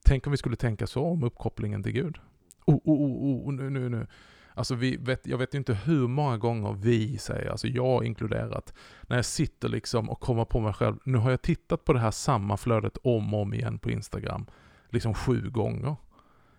Tänk 0.04 0.28
om 0.28 0.32
vi 0.32 0.38
skulle 0.38 0.56
tänka 0.56 0.88
så 0.88 1.06
om 1.06 1.24
uppkopplingen 1.24 1.84
till 1.84 1.92
Gud. 1.92 2.20
Oh, 2.66 2.76
oh, 2.76 3.02
oh, 3.02 3.48
oh 3.48 3.54
nu, 3.54 3.70
nu, 3.70 3.90
nu. 3.90 4.08
Alltså 4.56 4.76
vi 4.76 4.98
vet, 4.98 5.28
jag 5.28 5.38
vet 5.38 5.54
inte 5.54 5.74
hur 5.74 6.08
många 6.08 6.38
gånger 6.38 6.74
vi 6.74 7.18
säger, 7.18 7.50
alltså 7.50 7.68
jag 7.68 8.06
inkluderat, 8.06 8.74
när 9.02 9.16
jag 9.16 9.26
sitter 9.26 9.70
liksom 9.70 10.10
och 10.10 10.20
kommer 10.20 10.46
på 10.46 10.60
mig 10.60 10.74
själv, 10.74 10.98
nu 11.06 11.18
har 11.18 11.32
jag 11.32 11.42
tittat 11.42 11.86
på 11.86 11.94
det 11.94 12.00
här 12.00 12.12
samma 12.12 12.58
flödet 12.58 12.98
om 13.04 13.34
och 13.34 13.42
om 13.42 13.54
igen 13.54 13.80
på 13.80 13.92
Instagram, 13.92 14.46
liksom 14.90 15.14
sju 15.14 15.50
gånger. 15.50 15.96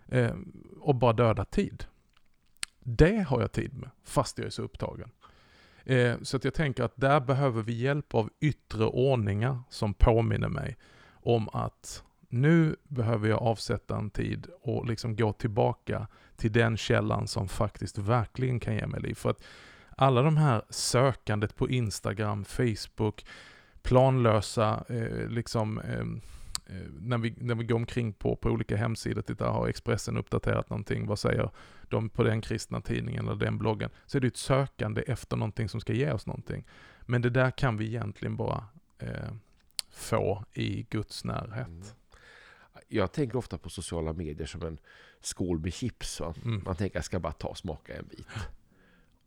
Eh, 0.07 0.35
och 0.79 0.95
bara 0.95 1.13
dödat 1.13 1.51
tid. 1.51 1.85
Det 2.79 3.27
har 3.27 3.41
jag 3.41 3.51
tid 3.51 3.73
med, 3.73 3.89
fast 4.03 4.37
jag 4.37 4.47
är 4.47 4.51
så 4.51 4.61
upptagen. 4.61 5.11
Eh, 5.85 6.15
så 6.21 6.37
att 6.37 6.43
jag 6.43 6.53
tänker 6.53 6.83
att 6.83 6.93
där 6.95 7.19
behöver 7.19 7.61
vi 7.61 7.73
hjälp 7.73 8.15
av 8.15 8.29
yttre 8.39 8.85
ordningar 8.85 9.59
som 9.69 9.93
påminner 9.93 10.49
mig 10.49 10.77
om 11.11 11.49
att 11.49 12.03
nu 12.29 12.75
behöver 12.83 13.29
jag 13.29 13.41
avsätta 13.41 13.97
en 13.97 14.09
tid 14.09 14.47
och 14.61 14.85
liksom 14.85 15.15
gå 15.15 15.33
tillbaka 15.33 16.07
till 16.35 16.51
den 16.51 16.77
källan 16.77 17.27
som 17.27 17.47
faktiskt 17.47 17.97
verkligen 17.97 18.59
kan 18.59 18.75
ge 18.75 18.87
mig 18.87 19.01
liv. 19.01 19.13
För 19.13 19.29
att 19.29 19.43
alla 19.97 20.21
de 20.21 20.37
här 20.37 20.61
sökandet 20.69 21.55
på 21.55 21.69
Instagram, 21.69 22.45
Facebook, 22.45 23.25
planlösa, 23.81 24.83
eh, 24.89 25.27
liksom, 25.29 25.79
eh, 25.79 26.05
när, 26.99 27.17
vi, 27.17 27.33
när 27.37 27.55
vi 27.55 27.63
går 27.63 27.75
omkring 27.75 28.13
på, 28.13 28.35
på 28.35 28.49
olika 28.49 28.77
hemsidor, 28.77 29.21
titta 29.21 29.49
har 29.49 29.67
Expressen 29.67 30.17
uppdaterat 30.17 30.69
någonting, 30.69 31.07
vad 31.07 31.19
säger 31.19 31.49
de 31.89 32.09
på 32.09 32.23
den 32.23 32.41
kristna 32.41 32.81
tidningen 32.81 33.27
eller 33.27 33.39
den 33.39 33.57
bloggen, 33.57 33.89
så 34.05 34.17
är 34.17 34.21
det 34.21 34.27
ett 34.27 34.37
sökande 34.37 35.01
efter 35.01 35.37
någonting 35.37 35.69
som 35.69 35.81
ska 35.81 35.93
ge 35.93 36.11
oss 36.11 36.25
någonting. 36.25 36.65
Men 37.01 37.21
det 37.21 37.29
där 37.29 37.51
kan 37.51 37.77
vi 37.77 37.85
egentligen 37.85 38.35
bara 38.35 38.65
eh, 38.99 39.31
få 39.89 40.45
i 40.53 40.83
Guds 40.89 41.23
närhet. 41.23 41.67
Mm. 41.67 41.83
Jag 42.87 43.11
tänker 43.11 43.37
ofta 43.37 43.57
på 43.57 43.69
sociala 43.69 44.13
medier 44.13 44.47
som 44.47 44.61
en 44.61 44.77
skål 45.21 45.59
med 45.59 45.73
chips. 45.73 46.21
Mm. 46.21 46.61
Man 46.65 46.75
tänker 46.75 46.97
jag 46.97 47.05
ska 47.05 47.19
bara 47.19 47.33
ta 47.33 47.47
och 47.47 47.57
smaka 47.57 47.97
en 47.97 48.07
bit. 48.07 48.27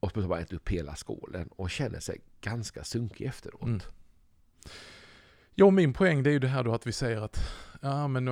Och 0.00 0.12
så 0.12 0.28
bara 0.28 0.40
äta 0.40 0.56
upp 0.56 0.68
hela 0.68 0.96
skålen 0.96 1.48
och 1.48 1.70
känner 1.70 2.00
sig 2.00 2.20
ganska 2.40 2.84
sunkig 2.84 3.26
efteråt. 3.26 3.62
Mm. 3.62 3.80
Jo, 5.60 5.70
min 5.70 5.92
poäng 5.92 6.22
det 6.22 6.30
är 6.30 6.32
ju 6.32 6.38
det 6.38 6.48
här 6.48 6.64
då 6.64 6.74
att 6.74 6.86
vi 6.86 6.92
säger 6.92 7.20
att, 7.20 7.40
ja 7.80 8.08
men 8.08 8.24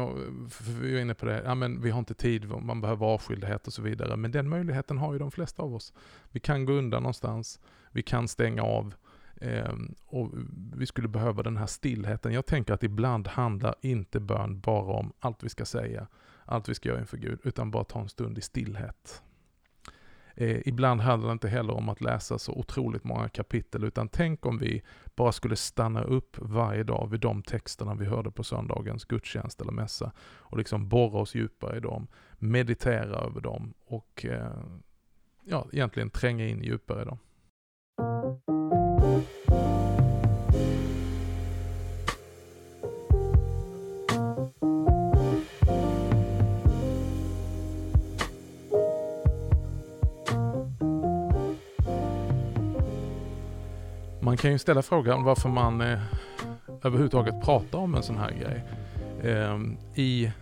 vi 0.81 0.97
är 0.97 1.01
inne 1.01 1.15
på 1.15 1.27
det, 1.27 1.43
ja 1.45 1.55
men 1.55 1.83
vi 1.83 1.91
har 1.91 1.99
inte 1.99 2.15
tid, 2.15 2.49
man 2.49 2.81
behöver 2.81 3.07
avskildhet 3.07 3.67
och 3.67 3.73
så 3.73 3.83
vidare. 3.83 4.17
Men 4.17 4.31
den 4.31 4.49
möjligheten 4.49 4.99
har 4.99 5.13
ju 5.13 5.19
de 5.19 5.31
flesta 5.31 5.63
av 5.63 5.75
oss. 5.75 5.93
Vi 6.31 6.41
kan 6.41 6.65
gå 6.65 6.73
undan 6.73 7.03
någonstans, 7.03 7.61
vi 7.91 8.03
kan 8.03 8.29
stänga 8.29 8.63
av 8.63 8.95
eh, 9.41 9.75
och 10.07 10.31
vi 10.75 10.87
skulle 10.87 11.09
behöva 11.09 11.43
den 11.43 11.57
här 11.57 11.67
stillheten. 11.67 12.33
Jag 12.33 12.47
tänker 12.47 12.75
att 12.75 12.83
ibland 12.83 13.29
handlar 13.29 13.75
inte 13.81 14.21
bön 14.21 14.61
bara 14.61 14.93
om 14.93 15.13
allt 15.21 15.45
vi 15.45 15.49
ska 15.49 15.65
säga, 15.65 16.07
allt 16.45 16.69
vi 16.69 16.75
ska 16.75 16.89
göra 16.89 17.01
inför 17.01 17.17
Gud, 17.17 17.39
utan 17.43 17.71
bara 17.71 17.85
ta 17.85 18.01
en 18.01 18.09
stund 18.09 18.39
i 18.39 18.41
stillhet. 18.41 19.23
Eh, 20.39 20.69
ibland 20.69 21.01
handlar 21.01 21.29
det 21.29 21.33
inte 21.33 21.49
heller 21.49 21.75
om 21.75 21.89
att 21.89 22.01
läsa 22.01 22.39
så 22.39 22.53
otroligt 22.53 23.05
många 23.05 23.29
kapitel, 23.29 23.85
utan 23.85 24.09
tänk 24.09 24.47
om 24.47 24.59
vi 24.59 24.83
bara 25.15 25.33
skulle 25.33 25.57
stanna 25.57 26.03
upp 26.03 26.37
varje 26.39 26.83
dag 26.83 27.09
vid 27.11 27.21
de 27.21 27.43
texterna 27.43 27.95
vi 27.95 28.07
hörde 28.07 28.31
på 28.31 28.45
söndagens 28.45 29.05
gudstjänst 29.05 29.61
eller 29.61 29.73
mässa 29.73 30.13
och 30.21 30.59
liksom 30.59 30.89
borra 30.89 31.19
oss 31.19 31.35
djupare 31.35 31.77
i 31.77 31.81
dem, 31.81 32.07
meditera 32.39 33.17
över 33.17 33.41
dem 33.41 33.75
och 33.87 34.27
eh, 34.29 34.63
ja, 35.45 35.67
egentligen 35.73 36.11
tränga 36.11 36.47
in 36.47 36.63
djupare 36.63 37.03
i 37.03 37.05
dem. 37.05 37.19
Man 54.37 54.41
kan 54.41 54.53
ju 54.53 54.59
ställa 54.59 54.83
frågan 54.83 55.23
varför 55.23 55.49
man 55.49 55.81
eh, 55.81 55.99
överhuvudtaget 56.83 57.45
pratar 57.45 57.79
om 57.79 57.95
en 57.95 58.03
sån 58.03 58.19
här 58.19 58.31
grej. 58.31 58.65
Eh, 59.33 59.59
I 59.95 60.33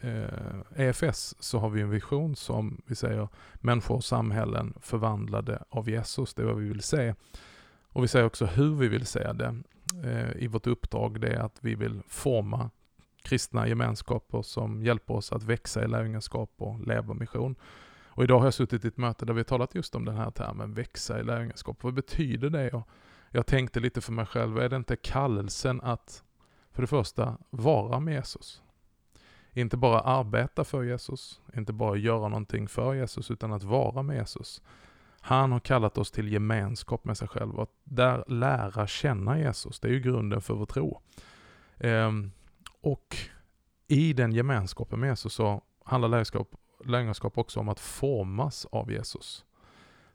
eh, 0.00 0.86
EFS 0.88 1.34
så 1.40 1.58
har 1.58 1.70
vi 1.70 1.80
en 1.80 1.90
vision 1.90 2.36
som 2.36 2.82
vi 2.86 2.94
säger 2.94 3.28
människor 3.54 3.94
och 3.94 4.04
samhällen 4.04 4.74
förvandlade 4.80 5.62
av 5.68 5.90
Jesus. 5.90 6.34
Det 6.34 6.42
är 6.42 6.46
vad 6.46 6.56
vi 6.56 6.68
vill 6.68 6.82
se. 6.82 7.14
Och 7.82 8.04
vi 8.04 8.08
säger 8.08 8.26
också 8.26 8.46
hur 8.46 8.74
vi 8.74 8.88
vill 8.88 9.06
se 9.06 9.32
det. 9.32 9.56
Eh, 10.04 10.42
I 10.42 10.46
vårt 10.46 10.66
uppdrag 10.66 11.20
det 11.20 11.28
är 11.28 11.40
att 11.40 11.58
vi 11.60 11.74
vill 11.74 12.02
forma 12.08 12.70
kristna 13.22 13.68
gemenskaper 13.68 14.42
som 14.42 14.82
hjälper 14.82 15.14
oss 15.14 15.32
att 15.32 15.42
växa 15.42 15.84
i 15.84 15.88
lärjungaskap 15.88 16.50
och 16.56 16.86
leva 16.86 17.14
mission. 17.14 17.54
Och 18.08 18.24
idag 18.24 18.38
har 18.38 18.46
jag 18.46 18.54
suttit 18.54 18.84
i 18.84 18.88
ett 18.88 18.96
möte 18.96 19.24
där 19.24 19.34
vi 19.34 19.40
har 19.40 19.44
talat 19.44 19.74
just 19.74 19.94
om 19.94 20.04
den 20.04 20.16
här 20.16 20.30
termen 20.30 20.74
växa 20.74 21.20
i 21.20 21.22
lärjungaskap. 21.22 21.82
Vad 21.82 21.94
betyder 21.94 22.50
det? 22.50 22.70
Och 22.70 22.88
jag 23.30 23.46
tänkte 23.46 23.80
lite 23.80 24.00
för 24.00 24.12
mig 24.12 24.26
själv, 24.26 24.58
är 24.58 24.68
det 24.68 24.76
inte 24.76 24.96
kallelsen 24.96 25.80
att 25.80 26.24
för 26.72 26.82
det 26.82 26.86
första 26.86 27.38
vara 27.50 28.00
med 28.00 28.14
Jesus? 28.14 28.62
Inte 29.52 29.76
bara 29.76 30.00
arbeta 30.00 30.64
för 30.64 30.82
Jesus, 30.82 31.40
inte 31.56 31.72
bara 31.72 31.96
göra 31.96 32.28
någonting 32.28 32.68
för 32.68 32.94
Jesus, 32.94 33.30
utan 33.30 33.52
att 33.52 33.62
vara 33.62 34.02
med 34.02 34.16
Jesus. 34.16 34.62
Han 35.20 35.52
har 35.52 35.60
kallat 35.60 35.98
oss 35.98 36.10
till 36.10 36.32
gemenskap 36.32 37.04
med 37.04 37.18
sig 37.18 37.28
själv 37.28 37.54
och 37.54 37.62
att 37.62 37.74
där 37.84 38.24
lära 38.28 38.86
känna 38.86 39.38
Jesus, 39.38 39.80
det 39.80 39.88
är 39.88 39.92
ju 39.92 40.00
grunden 40.00 40.40
för 40.40 40.54
vår 40.54 40.66
tro. 40.66 41.00
Ehm, 41.78 42.30
och 42.80 43.16
i 43.86 44.12
den 44.12 44.32
gemenskapen 44.32 45.00
med 45.00 45.08
Jesus 45.08 45.34
så 45.34 45.62
handlar 45.84 46.08
lärjungaskap, 46.08 46.54
lärjungaskap 46.84 47.38
också 47.38 47.60
om 47.60 47.68
att 47.68 47.80
formas 47.80 48.66
av 48.72 48.92
Jesus 48.92 49.44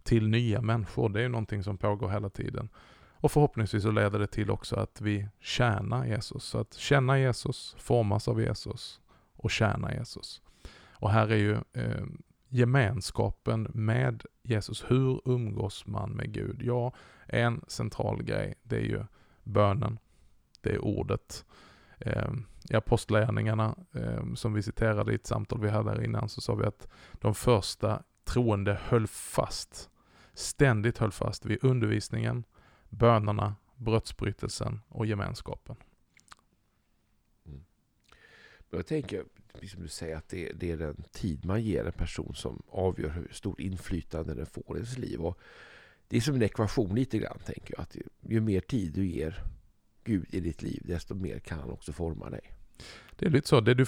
till 0.03 0.27
nya 0.27 0.61
människor. 0.61 1.09
Det 1.09 1.19
är 1.19 1.23
ju 1.23 1.29
någonting 1.29 1.63
som 1.63 1.77
pågår 1.77 2.09
hela 2.09 2.29
tiden. 2.29 2.69
Och 3.23 3.31
förhoppningsvis 3.31 3.83
så 3.83 3.91
leder 3.91 4.19
det 4.19 4.27
till 4.27 4.51
också 4.51 4.75
att 4.75 5.01
vi 5.01 5.27
tjänar 5.39 6.05
Jesus. 6.05 6.43
Så 6.43 6.57
att 6.57 6.73
känna 6.73 7.19
Jesus, 7.19 7.75
formas 7.79 8.27
av 8.27 8.41
Jesus 8.41 9.01
och 9.35 9.51
tjäna 9.51 9.93
Jesus. 9.93 10.41
Och 10.91 11.11
här 11.11 11.31
är 11.31 11.37
ju 11.37 11.53
eh, 11.73 12.05
gemenskapen 12.49 13.67
med 13.73 14.23
Jesus. 14.41 14.85
Hur 14.87 15.21
umgås 15.25 15.85
man 15.85 16.11
med 16.11 16.33
Gud? 16.33 16.61
Ja, 16.61 16.93
en 17.25 17.61
central 17.67 18.23
grej, 18.23 18.55
det 18.63 18.75
är 18.75 18.85
ju 18.85 19.03
bönen. 19.43 19.99
Det 20.61 20.73
är 20.73 20.85
ordet. 20.85 21.45
Eh, 21.99 22.31
I 22.69 22.75
Apostlagärningarna, 22.75 23.75
eh, 23.93 24.33
som 24.33 24.53
vi 24.53 24.61
citerade 24.61 25.11
i 25.11 25.15
ett 25.15 25.27
samtal 25.27 25.61
vi 25.61 25.69
hade 25.69 25.89
här 25.89 26.03
innan, 26.03 26.29
så 26.29 26.41
sa 26.41 26.55
vi 26.55 26.65
att 26.65 26.87
de 27.13 27.35
första 27.35 28.03
troende 28.23 28.79
höll 28.83 29.07
fast, 29.07 29.89
ständigt 30.33 30.97
höll 30.97 31.11
fast 31.11 31.45
vid 31.45 31.63
undervisningen, 31.63 32.43
bönerna, 32.93 33.55
brödsbrytelsen 33.75 34.79
och 34.89 35.05
gemenskapen. 35.05 35.75
Men 38.73 38.77
jag 38.79 38.87
tänker, 38.87 39.23
precis 39.53 39.71
som 39.71 39.81
du 39.81 39.87
säger, 39.87 40.15
att 40.15 40.29
det, 40.29 40.51
det 40.51 40.71
är 40.71 40.77
den 40.77 41.03
tid 41.11 41.45
man 41.45 41.61
ger 41.61 41.85
en 41.85 41.91
person 41.91 42.35
som 42.35 42.63
avgör 42.69 43.09
hur 43.09 43.27
stort 43.31 43.59
inflytande 43.59 44.33
den 44.33 44.45
får 44.45 44.77
i 44.77 44.79
ens 44.79 44.97
liv. 44.97 45.21
Och 45.21 45.39
det 46.07 46.17
är 46.17 46.21
som 46.21 46.35
en 46.35 46.43
ekvation 46.43 46.95
lite 46.95 47.17
grann, 47.17 47.39
tänker 47.45 47.73
jag. 47.73 47.81
Att 47.81 47.95
ju, 47.95 48.03
ju 48.21 48.41
mer 48.41 48.59
tid 48.59 48.93
du 48.93 49.05
ger 49.05 49.43
Gud 50.03 50.25
i 50.29 50.39
ditt 50.39 50.61
liv, 50.61 50.81
desto 50.85 51.15
mer 51.15 51.39
kan 51.39 51.59
han 51.59 51.69
också 51.69 51.93
forma 51.93 52.29
dig. 52.29 52.53
Det 53.15 53.25
är 53.25 53.29
lite 53.29 53.47
så, 53.47 53.61
det 53.61 53.73
du, 53.73 53.85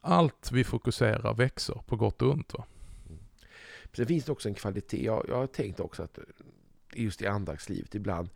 allt 0.00 0.52
vi 0.52 0.64
fokuserar 0.64 1.34
växer 1.34 1.82
på 1.86 1.96
gott 1.96 2.22
och 2.22 2.30
ont. 2.30 2.52
Va? 2.54 2.64
Sen 3.92 4.06
finns 4.06 4.24
det 4.24 4.32
också 4.32 4.48
en 4.48 4.54
kvalitet. 4.54 5.04
Jag, 5.04 5.26
jag 5.28 5.36
har 5.36 5.46
tänkt 5.46 5.80
också 5.80 6.02
att 6.02 6.18
just 6.94 7.22
i 7.22 7.26
andaktslivet 7.26 7.94
ibland 7.94 8.28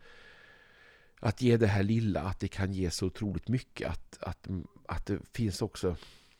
att 1.19 1.41
ge 1.41 1.57
det 1.57 1.67
här 1.67 1.83
lilla, 1.83 2.21
att 2.21 2.39
det 2.39 2.47
kan 2.47 2.73
ge 2.73 2.91
så 2.91 3.05
otroligt 3.05 3.47
mycket. 3.47 3.89
Att, 3.89 4.17
att, 4.21 4.47
att 4.87 5.05
det 5.05 5.19
finns 5.33 5.61
också 5.61 5.95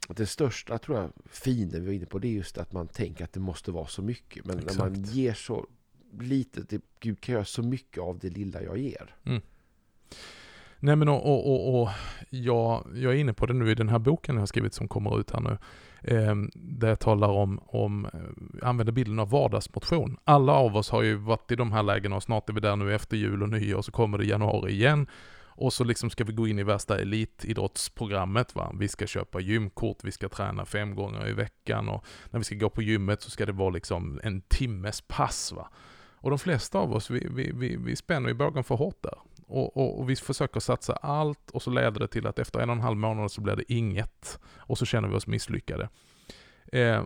att 0.10 0.18
det 0.18 0.26
största 0.26 0.78
tror 0.78 0.98
jag 0.98 1.12
fienden 1.30 1.82
vi 1.82 1.88
var 1.88 1.94
inne 1.94 2.06
på 2.06 2.20
det 2.20 2.28
är 2.28 2.32
just 2.32 2.58
att 2.58 2.74
man 2.74 2.88
tänker 2.88 3.24
att 3.24 3.34
det 3.34 3.40
måste 3.40 3.72
vara 3.72 3.88
så 3.88 4.02
mycket. 4.02 4.46
Men 4.46 4.60
Exakt. 4.60 4.78
när 4.78 4.90
man 4.90 5.04
ger 5.04 5.34
så 5.34 5.68
lite, 6.20 6.62
det, 6.62 6.82
Gud 7.00 7.22
kan 7.22 7.34
göra 7.34 7.46
så 7.46 7.62
mycket 7.62 8.04
av 8.04 8.20
det 8.20 8.30
lilla 8.30 8.62
jag 8.62 8.78
ger. 8.78 9.16
Mm. 9.24 9.42
Nej 10.80 10.96
men 10.96 11.10
och, 11.10 11.26
och, 11.26 11.52
och, 11.52 11.82
och 11.82 11.90
jag, 12.30 12.88
jag 12.96 13.14
är 13.14 13.18
inne 13.18 13.34
på 13.34 13.46
det 13.46 13.54
nu 13.54 13.72
i 13.72 13.76
den 13.76 13.90
här 13.90 14.00
boken 14.00 14.36
jag 14.36 14.42
har 14.42 14.48
skrivit 14.48 14.74
som 14.74 14.88
kommer 14.88 15.20
ut 15.20 15.32
här 15.32 15.40
nu. 15.40 15.58
Eh, 16.08 16.36
där 16.54 16.88
jag 16.88 17.00
talar 17.00 17.28
om, 17.28 17.60
om, 17.66 18.06
eh, 18.06 18.68
använder 18.68 18.94
bilden 18.94 19.20
av 19.20 19.30
vardagsmotion. 19.30 20.18
Alla 20.24 20.52
av 20.54 20.78
oss 20.78 20.90
har 20.90 21.02
ju 21.02 21.16
varit 21.16 21.52
i 21.52 21.56
de 21.56 21.72
här 21.72 21.84
lägena 21.84 22.16
och 22.16 22.24
snart 22.24 22.50
är 22.50 22.54
vi 22.54 22.60
där 22.60 22.76
nu 22.76 22.96
efter 22.96 23.18
jul 23.18 23.44
och 23.44 23.50
nyår 23.50 23.82
så 23.82 23.92
kommer 23.92 24.18
det 24.18 24.26
januari 24.26 24.72
igen. 24.72 25.08
Och 25.58 25.74
så 25.74 25.84
liksom 25.84 26.10
ska 26.10 26.24
vi 26.24 26.34
gå 26.34 26.48
in 26.48 26.60
i 26.60 26.64
värsta 26.64 27.00
elitidrottsprogrammet 27.00 28.56
va. 28.56 28.72
Vi 28.80 28.88
ska 28.88 29.08
köpa 29.08 29.40
gymkort, 29.40 29.98
vi 30.04 30.12
ska 30.12 30.30
träna 30.30 30.66
fem 30.66 30.96
gånger 30.96 31.28
i 31.28 31.34
veckan 31.34 31.90
och 31.90 32.06
när 32.30 32.40
vi 32.40 32.44
ska 32.44 32.56
gå 32.56 32.70
på 32.70 32.82
gymmet 32.82 33.22
så 33.22 33.30
ska 33.30 33.46
det 33.46 33.52
vara 33.52 33.70
liksom 33.70 34.20
en 34.24 34.42
timmes 34.42 35.02
pass 35.02 35.52
va. 35.52 35.70
Och 36.18 36.30
de 36.30 36.40
flesta 36.40 36.80
av 36.80 36.94
oss, 36.94 37.10
vi, 37.10 37.28
vi, 37.32 37.52
vi, 37.56 37.78
vi 37.78 37.96
spänner 37.96 38.30
ju 38.30 38.34
bågen 38.34 38.64
för 38.64 38.76
hårt 38.76 39.04
där. 39.04 39.18
Och, 39.48 39.78
och, 39.78 40.00
och, 40.00 40.10
vi 40.10 40.16
försöker 40.16 40.60
satsa 40.60 40.94
allt 40.94 41.52
och 41.52 41.62
så 41.62 41.70
leder 41.70 42.00
det 42.00 42.08
till 42.08 42.28
att 42.28 42.40
efter 42.40 42.60
en 42.60 42.70
och 42.70 42.76
en 42.76 42.82
halv 42.82 42.98
månad 42.98 43.32
så 43.32 43.42
blir 43.42 43.56
det 43.56 43.74
inget. 43.74 44.40
Och 44.58 44.78
så 44.78 44.86
känner 44.86 45.08
vi 45.08 45.16
oss 45.16 45.28
misslyckade. 45.28 45.90
Eh, 46.72 47.04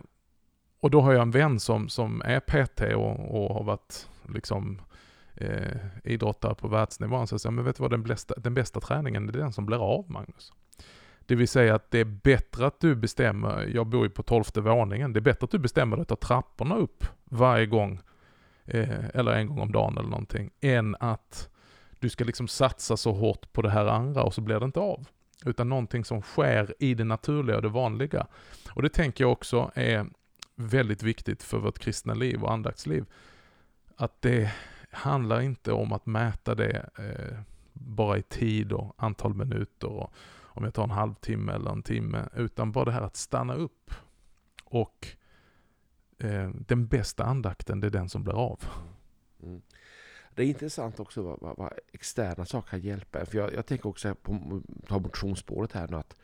och 0.79 0.91
då 0.91 1.01
har 1.01 1.13
jag 1.13 1.21
en 1.21 1.31
vän 1.31 1.59
som, 1.59 1.89
som 1.89 2.21
är 2.25 2.39
PT 2.39 2.81
och, 2.81 3.43
och 3.43 3.55
har 3.55 3.63
varit 3.63 4.09
liksom 4.33 4.81
eh, 5.35 5.77
idrottare 6.03 6.55
på 6.55 6.67
världsnivå. 6.67 7.17
Han 7.17 7.27
säger, 7.27 7.51
men 7.51 7.65
vet 7.65 7.77
du 7.77 7.81
vad, 7.81 7.91
den 7.91 8.03
bästa, 8.03 8.33
den 8.37 8.53
bästa 8.53 8.79
träningen 8.79 9.29
är 9.29 9.33
den 9.33 9.53
som 9.53 9.65
blir 9.65 9.77
av, 9.77 10.11
Magnus. 10.11 10.53
Det 11.25 11.35
vill 11.35 11.47
säga 11.47 11.75
att 11.75 11.91
det 11.91 11.99
är 11.99 12.05
bättre 12.05 12.67
att 12.67 12.79
du 12.79 12.95
bestämmer, 12.95 13.65
jag 13.73 13.87
bor 13.87 14.03
ju 14.03 14.09
på 14.09 14.23
tolfte 14.23 14.61
våningen, 14.61 15.13
det 15.13 15.19
är 15.19 15.21
bättre 15.21 15.45
att 15.45 15.51
du 15.51 15.59
bestämmer 15.59 15.97
dig 15.97 16.01
att 16.01 16.07
ta 16.07 16.15
trapporna 16.15 16.75
upp 16.75 17.05
varje 17.25 17.65
gång, 17.65 18.01
eh, 18.65 19.09
eller 19.13 19.31
en 19.31 19.47
gång 19.47 19.59
om 19.59 19.71
dagen 19.71 19.97
eller 19.97 20.09
någonting, 20.09 20.51
än 20.61 20.95
att 20.99 21.49
du 21.99 22.09
ska 22.09 22.23
liksom 22.23 22.47
satsa 22.47 22.97
så 22.97 23.11
hårt 23.11 23.53
på 23.53 23.61
det 23.61 23.69
här 23.69 23.85
andra 23.85 24.23
och 24.23 24.33
så 24.33 24.41
blir 24.41 24.59
det 24.59 24.65
inte 24.65 24.79
av. 24.79 25.07
Utan 25.45 25.69
någonting 25.69 26.05
som 26.05 26.21
sker 26.21 26.75
i 26.79 26.93
det 26.93 27.03
naturliga 27.03 27.55
och 27.55 27.61
det 27.61 27.69
vanliga. 27.69 28.27
Och 28.69 28.81
det 28.81 28.89
tänker 28.89 29.23
jag 29.23 29.31
också 29.31 29.71
är 29.75 30.05
väldigt 30.55 31.03
viktigt 31.03 31.43
för 31.43 31.57
vårt 31.57 31.79
kristna 31.79 32.13
liv 32.13 32.43
och 32.43 32.53
andaktsliv. 32.53 33.05
Att 33.95 34.21
det 34.21 34.51
handlar 34.91 35.41
inte 35.41 35.71
om 35.71 35.93
att 35.93 36.05
mäta 36.05 36.55
det 36.55 36.89
eh, 36.97 37.39
bara 37.73 38.17
i 38.17 38.21
tid 38.21 38.71
och 38.71 38.95
antal 38.97 39.33
minuter 39.33 39.87
och 39.87 40.13
om 40.59 40.63
jag 40.63 40.73
tar 40.73 40.83
en 40.83 40.89
halvtimme 40.89 41.53
eller 41.53 41.71
en 41.71 41.83
timme, 41.83 42.29
utan 42.35 42.71
bara 42.71 42.85
det 42.85 42.91
här 42.91 43.01
att 43.01 43.15
stanna 43.15 43.53
upp. 43.53 43.93
Och 44.63 45.07
eh, 46.17 46.49
den 46.49 46.87
bästa 46.87 47.23
andakten, 47.23 47.79
det 47.79 47.87
är 47.87 47.91
den 47.91 48.09
som 48.09 48.23
blir 48.23 48.33
av. 48.33 48.63
Mm. 49.43 49.51
mm. 49.51 49.61
Det 50.39 50.45
är 50.45 50.47
intressant 50.47 50.99
också 50.99 51.21
vad, 51.21 51.39
vad, 51.41 51.57
vad 51.57 51.73
externa 51.91 52.45
saker 52.45 52.69
kan 52.69 52.79
hjälpa 52.79 53.25
För 53.25 53.37
jag, 53.37 53.53
jag 53.53 53.65
tänker 53.65 53.89
också 53.89 54.15
på 54.15 54.61
ta 54.87 54.99
motionsspåret 54.99 55.71
här 55.71 55.87
nu 55.87 55.97
att, 55.97 56.15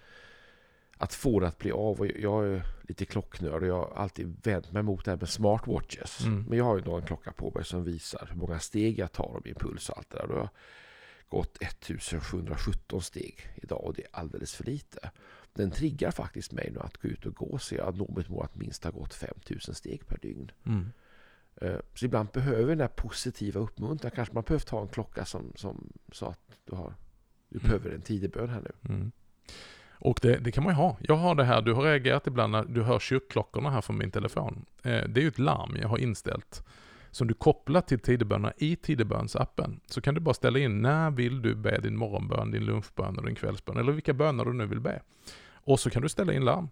att 0.98 1.14
få 1.14 1.40
det 1.40 1.48
att 1.48 1.58
bli 1.58 1.72
av. 1.72 2.00
Och 2.00 2.08
jag 2.08 2.48
är 2.48 2.66
lite 2.88 3.06
klocknörd 3.06 3.62
och 3.62 3.68
jag 3.68 3.78
har 3.78 3.96
alltid 3.96 4.36
vänt 4.44 4.72
mig 4.72 4.84
mot 4.84 5.06
det 5.06 5.12
här 5.12 5.18
med 5.18 5.30
smartwatches. 5.30 6.26
Mm. 6.26 6.44
Men 6.44 6.58
jag 6.58 6.66
har 6.66 6.76
ju 6.76 6.82
då 6.82 6.96
en 6.96 7.06
klocka 7.06 7.32
på 7.32 7.52
mig 7.56 7.66
som 7.66 7.84
visar 7.84 8.28
hur 8.32 8.38
många 8.38 8.60
steg 8.60 9.00
jag 9.00 9.12
tar 9.12 9.36
och 9.36 9.46
min 9.46 9.56
puls 9.56 9.90
och 9.90 9.98
allt 9.98 10.10
det 10.10 10.18
där. 10.18 10.28
Jag 10.30 10.40
har 10.40 10.50
gått 11.30 11.58
1717 11.62 13.02
steg 13.02 13.50
idag 13.56 13.84
och 13.84 13.94
det 13.94 14.02
är 14.02 14.10
alldeles 14.12 14.56
för 14.56 14.64
lite. 14.64 15.12
Den 15.54 15.72
triggar 15.72 16.12
faktiskt 16.12 16.52
mig 16.52 16.70
nu 16.74 16.80
att 16.80 16.98
gå 16.98 17.08
ut 17.08 17.26
och 17.26 17.36
gå 17.36 17.58
så 17.58 17.76
jag 17.76 17.98
når 17.98 18.14
mitt 18.18 18.30
mål 18.30 18.46
att 18.46 18.56
minst 18.56 18.84
ha 18.84 18.92
gått 18.92 19.14
5000 19.14 19.76
steg 19.76 20.08
per 20.08 20.18
dygn. 20.18 20.52
Mm. 20.66 20.92
Eh, 21.62 21.76
så 21.94 22.06
ibland 22.06 22.30
behöver 22.34 22.68
den 22.68 22.78
där 22.78 22.88
positiva 22.88 23.62
uppmuntran. 23.62 24.12
Kanske 24.16 24.34
man 24.34 24.44
behöver 24.44 24.66
ta 24.66 24.82
en 24.82 24.88
klocka 24.88 25.26
som, 25.26 25.52
som 25.56 25.94
sa 26.12 26.30
att 26.30 26.60
du, 26.66 26.76
har, 26.76 26.94
du 27.50 27.60
mm. 27.60 27.70
behöver 27.70 27.96
en 27.96 28.02
tidig 28.02 28.32
bön 28.32 28.50
här 28.50 28.62
nu. 28.62 28.94
Mm. 28.94 29.12
Och 29.90 30.20
det, 30.22 30.38
det, 30.38 30.52
kan 30.52 30.64
man 30.64 30.74
ju 30.74 30.78
ha. 30.78 30.98
Jag 31.00 31.16
har 31.16 31.36
det 31.36 31.44
här, 31.44 31.62
du 31.62 31.74
har 31.74 31.84
reagerat 31.84 32.28
ibland 32.28 32.52
när 32.52 32.64
du 32.64 32.84
hör 32.84 33.00
kyrkklockorna 33.00 33.70
här 33.70 33.82
från 33.82 33.98
min 33.98 34.12
telefon. 34.12 34.66
Eh, 34.84 35.04
det 35.08 35.20
är 35.20 35.22
ju 35.22 35.28
ett 35.28 35.40
larm 35.40 35.78
jag 35.82 35.88
har 35.88 35.98
inställt 35.98 36.64
som 37.16 37.28
du 37.28 37.34
kopplar 37.34 37.82
till 37.82 38.00
tidebönerna 38.00 38.54
i 38.58 38.76
tidebönsappen. 38.76 39.80
Så 39.86 40.02
kan 40.02 40.14
du 40.14 40.22
bara 40.22 40.34
ställa 40.34 40.60
in 40.60 40.82
när 40.82 41.12
vill 41.12 41.42
du 41.42 41.56
be 41.56 41.80
din 41.82 41.98
morgonbön, 41.98 42.52
din 42.52 42.66
lunchbön 42.66 43.18
och 43.18 43.26
din 43.26 43.36
kvällsbön 43.36 43.78
eller 43.78 43.92
vilka 43.92 44.14
böner 44.14 44.46
du 44.46 44.54
nu 44.54 44.66
vill 44.66 44.80
be. 44.80 45.02
Och 45.48 45.80
så 45.80 45.90
kan 45.90 46.02
du 46.02 46.10
ställa 46.10 46.34
in 46.34 46.46
larm. 46.46 46.70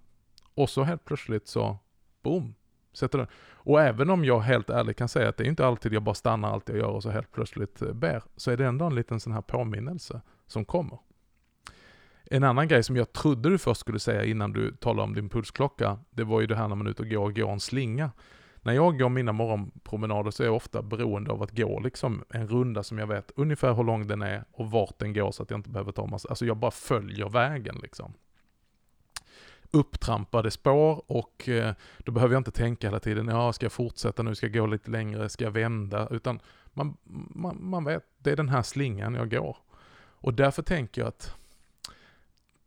Och 0.53 0.69
så 0.69 0.83
helt 0.83 1.05
plötsligt 1.05 1.47
så, 1.47 1.77
boom, 2.23 2.55
sätter 2.93 3.17
den. 3.17 3.27
Och 3.53 3.81
även 3.81 4.09
om 4.09 4.25
jag 4.25 4.39
helt 4.39 4.69
ärligt 4.69 4.97
kan 4.97 5.07
säga 5.07 5.29
att 5.29 5.37
det 5.37 5.43
är 5.43 5.47
inte 5.47 5.65
alltid 5.65 5.93
jag 5.93 6.03
bara 6.03 6.15
stannar 6.15 6.53
allt 6.53 6.69
jag 6.69 6.77
gör 6.77 6.87
och 6.89 7.03
så 7.03 7.09
helt 7.09 7.31
plötsligt 7.31 7.81
eh, 7.81 7.93
ber, 7.93 8.23
så 8.35 8.51
är 8.51 8.57
det 8.57 8.65
ändå 8.65 8.85
en 8.85 8.95
liten 8.95 9.19
sån 9.19 9.33
här 9.33 9.41
påminnelse 9.41 10.21
som 10.47 10.65
kommer. 10.65 10.99
En 12.25 12.43
annan 12.43 12.67
grej 12.67 12.83
som 12.83 12.95
jag 12.95 13.13
trodde 13.13 13.49
du 13.49 13.57
först 13.57 13.81
skulle 13.81 13.99
säga 13.99 14.25
innan 14.25 14.53
du 14.53 14.71
talade 14.71 15.03
om 15.03 15.13
din 15.13 15.29
pulsklocka, 15.29 15.97
det 16.09 16.23
var 16.23 16.41
ju 16.41 16.47
det 16.47 16.55
här 16.55 16.67
när 16.67 16.75
man 16.75 16.87
är 16.87 16.91
ute 16.91 17.01
och 17.01 17.09
går 17.09 17.23
och 17.23 17.35
går 17.35 17.51
en 17.51 17.59
slinga. 17.59 18.11
När 18.61 18.73
jag 18.73 18.99
går 18.99 19.09
mina 19.09 19.31
morgonpromenader 19.31 20.31
så 20.31 20.43
är 20.43 20.47
jag 20.47 20.55
ofta 20.55 20.81
beroende 20.81 21.31
av 21.31 21.43
att 21.43 21.57
gå 21.57 21.79
liksom 21.79 22.23
en 22.29 22.47
runda 22.47 22.83
som 22.83 22.97
jag 22.97 23.07
vet 23.07 23.31
ungefär 23.35 23.73
hur 23.73 23.83
lång 23.83 24.07
den 24.07 24.21
är 24.21 24.43
och 24.51 24.71
vart 24.71 24.99
den 24.99 25.13
går 25.13 25.31
så 25.31 25.43
att 25.43 25.49
jag 25.49 25.57
inte 25.57 25.69
behöver 25.69 25.91
ta 25.91 26.05
massa, 26.05 26.29
alltså 26.29 26.45
jag 26.45 26.57
bara 26.57 26.71
följer 26.71 27.29
vägen 27.29 27.75
liksom 27.81 28.13
upptrampade 29.73 30.51
spår 30.51 31.03
och 31.07 31.49
eh, 31.49 31.73
då 31.97 32.11
behöver 32.11 32.33
jag 32.33 32.39
inte 32.39 32.51
tänka 32.51 32.87
hela 32.87 32.99
tiden, 32.99 33.27
ja 33.27 33.53
ska 33.53 33.65
jag 33.65 33.71
fortsätta 33.71 34.23
nu, 34.23 34.35
ska 34.35 34.45
jag 34.45 34.53
gå 34.53 34.65
lite 34.65 34.91
längre, 34.91 35.29
ska 35.29 35.43
jag 35.43 35.51
vända, 35.51 36.07
utan 36.11 36.39
man, 36.73 36.97
man, 37.35 37.57
man 37.61 37.83
vet, 37.83 38.03
det 38.17 38.31
är 38.31 38.35
den 38.35 38.49
här 38.49 38.61
slingan 38.61 39.15
jag 39.15 39.31
går. 39.31 39.57
Och 40.23 40.33
därför 40.33 40.63
tänker 40.63 41.01
jag 41.01 41.07
att 41.07 41.35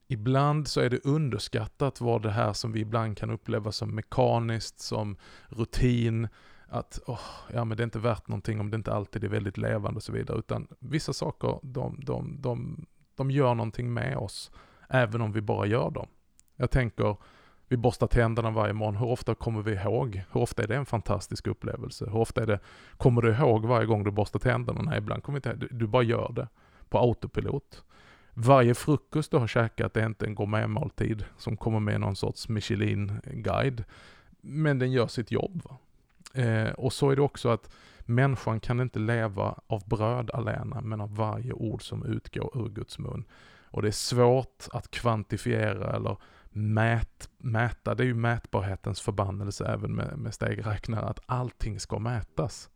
ibland 0.06 0.68
så 0.68 0.80
är 0.80 0.90
det 0.90 1.04
underskattat 1.04 2.00
vad 2.00 2.22
det 2.22 2.30
här 2.30 2.52
som 2.52 2.72
vi 2.72 2.80
ibland 2.80 3.18
kan 3.18 3.30
uppleva 3.30 3.72
som 3.72 3.94
mekaniskt, 3.94 4.80
som 4.80 5.16
rutin, 5.48 6.28
att 6.68 7.00
oh, 7.06 7.20
ja, 7.52 7.64
men 7.64 7.76
det 7.76 7.82
är 7.82 7.84
inte 7.84 7.98
värt 7.98 8.28
någonting 8.28 8.60
om 8.60 8.70
det 8.70 8.76
inte 8.76 8.94
alltid 8.94 9.24
är 9.24 9.28
väldigt 9.28 9.56
levande 9.56 9.96
och 9.96 10.02
så 10.02 10.12
vidare, 10.12 10.38
utan 10.38 10.68
vissa 10.78 11.12
saker, 11.12 11.60
de, 11.62 12.00
de, 12.04 12.36
de, 12.40 12.86
de 13.14 13.30
gör 13.30 13.54
någonting 13.54 13.92
med 13.94 14.16
oss, 14.16 14.50
även 14.88 15.20
om 15.20 15.32
vi 15.32 15.40
bara 15.40 15.66
gör 15.66 15.90
dem. 15.90 16.08
Jag 16.56 16.70
tänker, 16.70 17.16
vi 17.68 17.76
borstar 17.76 18.06
tänderna 18.06 18.50
varje 18.50 18.72
morgon. 18.72 18.96
Hur 18.96 19.06
ofta 19.06 19.34
kommer 19.34 19.62
vi 19.62 19.72
ihåg? 19.72 20.22
Hur 20.32 20.40
ofta 20.40 20.62
är 20.62 20.66
det 20.66 20.76
en 20.76 20.86
fantastisk 20.86 21.46
upplevelse? 21.46 22.04
Hur 22.04 22.16
ofta 22.16 22.42
är 22.42 22.46
det, 22.46 22.60
kommer 22.96 23.22
du 23.22 23.32
ihåg 23.32 23.66
varje 23.66 23.86
gång 23.86 24.04
du 24.04 24.10
borstar 24.10 24.38
tänderna? 24.38 24.82
Nej, 24.82 24.98
ibland 24.98 25.22
kommer 25.22 25.38
inte 25.38 25.54
du, 25.54 25.68
du 25.70 25.86
bara 25.86 26.02
gör 26.02 26.32
det 26.32 26.48
på 26.88 26.98
autopilot. 26.98 27.84
Varje 28.34 28.74
frukost 28.74 29.30
du 29.30 29.36
har 29.36 29.46
käkat 29.46 29.96
är 29.96 30.06
inte 30.06 30.26
en 30.26 30.34
gourmetmåltid 30.34 31.24
som 31.36 31.56
kommer 31.56 31.80
med 31.80 32.00
någon 32.00 32.16
sorts 32.16 32.48
Michelin-guide. 32.48 33.84
Men 34.40 34.78
den 34.78 34.92
gör 34.92 35.06
sitt 35.06 35.30
jobb. 35.30 35.62
Eh, 36.34 36.70
och 36.70 36.92
så 36.92 37.10
är 37.10 37.16
det 37.16 37.22
också 37.22 37.48
att 37.48 37.70
människan 38.00 38.60
kan 38.60 38.80
inte 38.80 38.98
leva 38.98 39.54
av 39.66 39.88
bröd 39.88 40.30
alena, 40.30 40.80
men 40.80 41.00
av 41.00 41.16
varje 41.16 41.52
ord 41.52 41.82
som 41.82 42.04
utgår 42.04 42.50
ur 42.54 42.68
Guds 42.68 42.98
mun. 42.98 43.24
Och 43.64 43.82
det 43.82 43.88
är 43.88 43.92
svårt 43.92 44.64
att 44.72 44.90
kvantifiera 44.90 45.96
eller 45.96 46.16
mät, 46.56 47.30
mäta, 47.38 47.94
det 47.94 48.02
är 48.02 48.06
ju 48.06 48.14
mätbarhetens 48.14 49.00
förbannelse 49.00 49.66
även 49.66 49.94
med, 49.94 50.18
med 50.18 50.34
stegräknare, 50.34 51.06
att 51.06 51.20
allting 51.26 51.80
ska 51.80 51.98
mätas. 51.98 52.70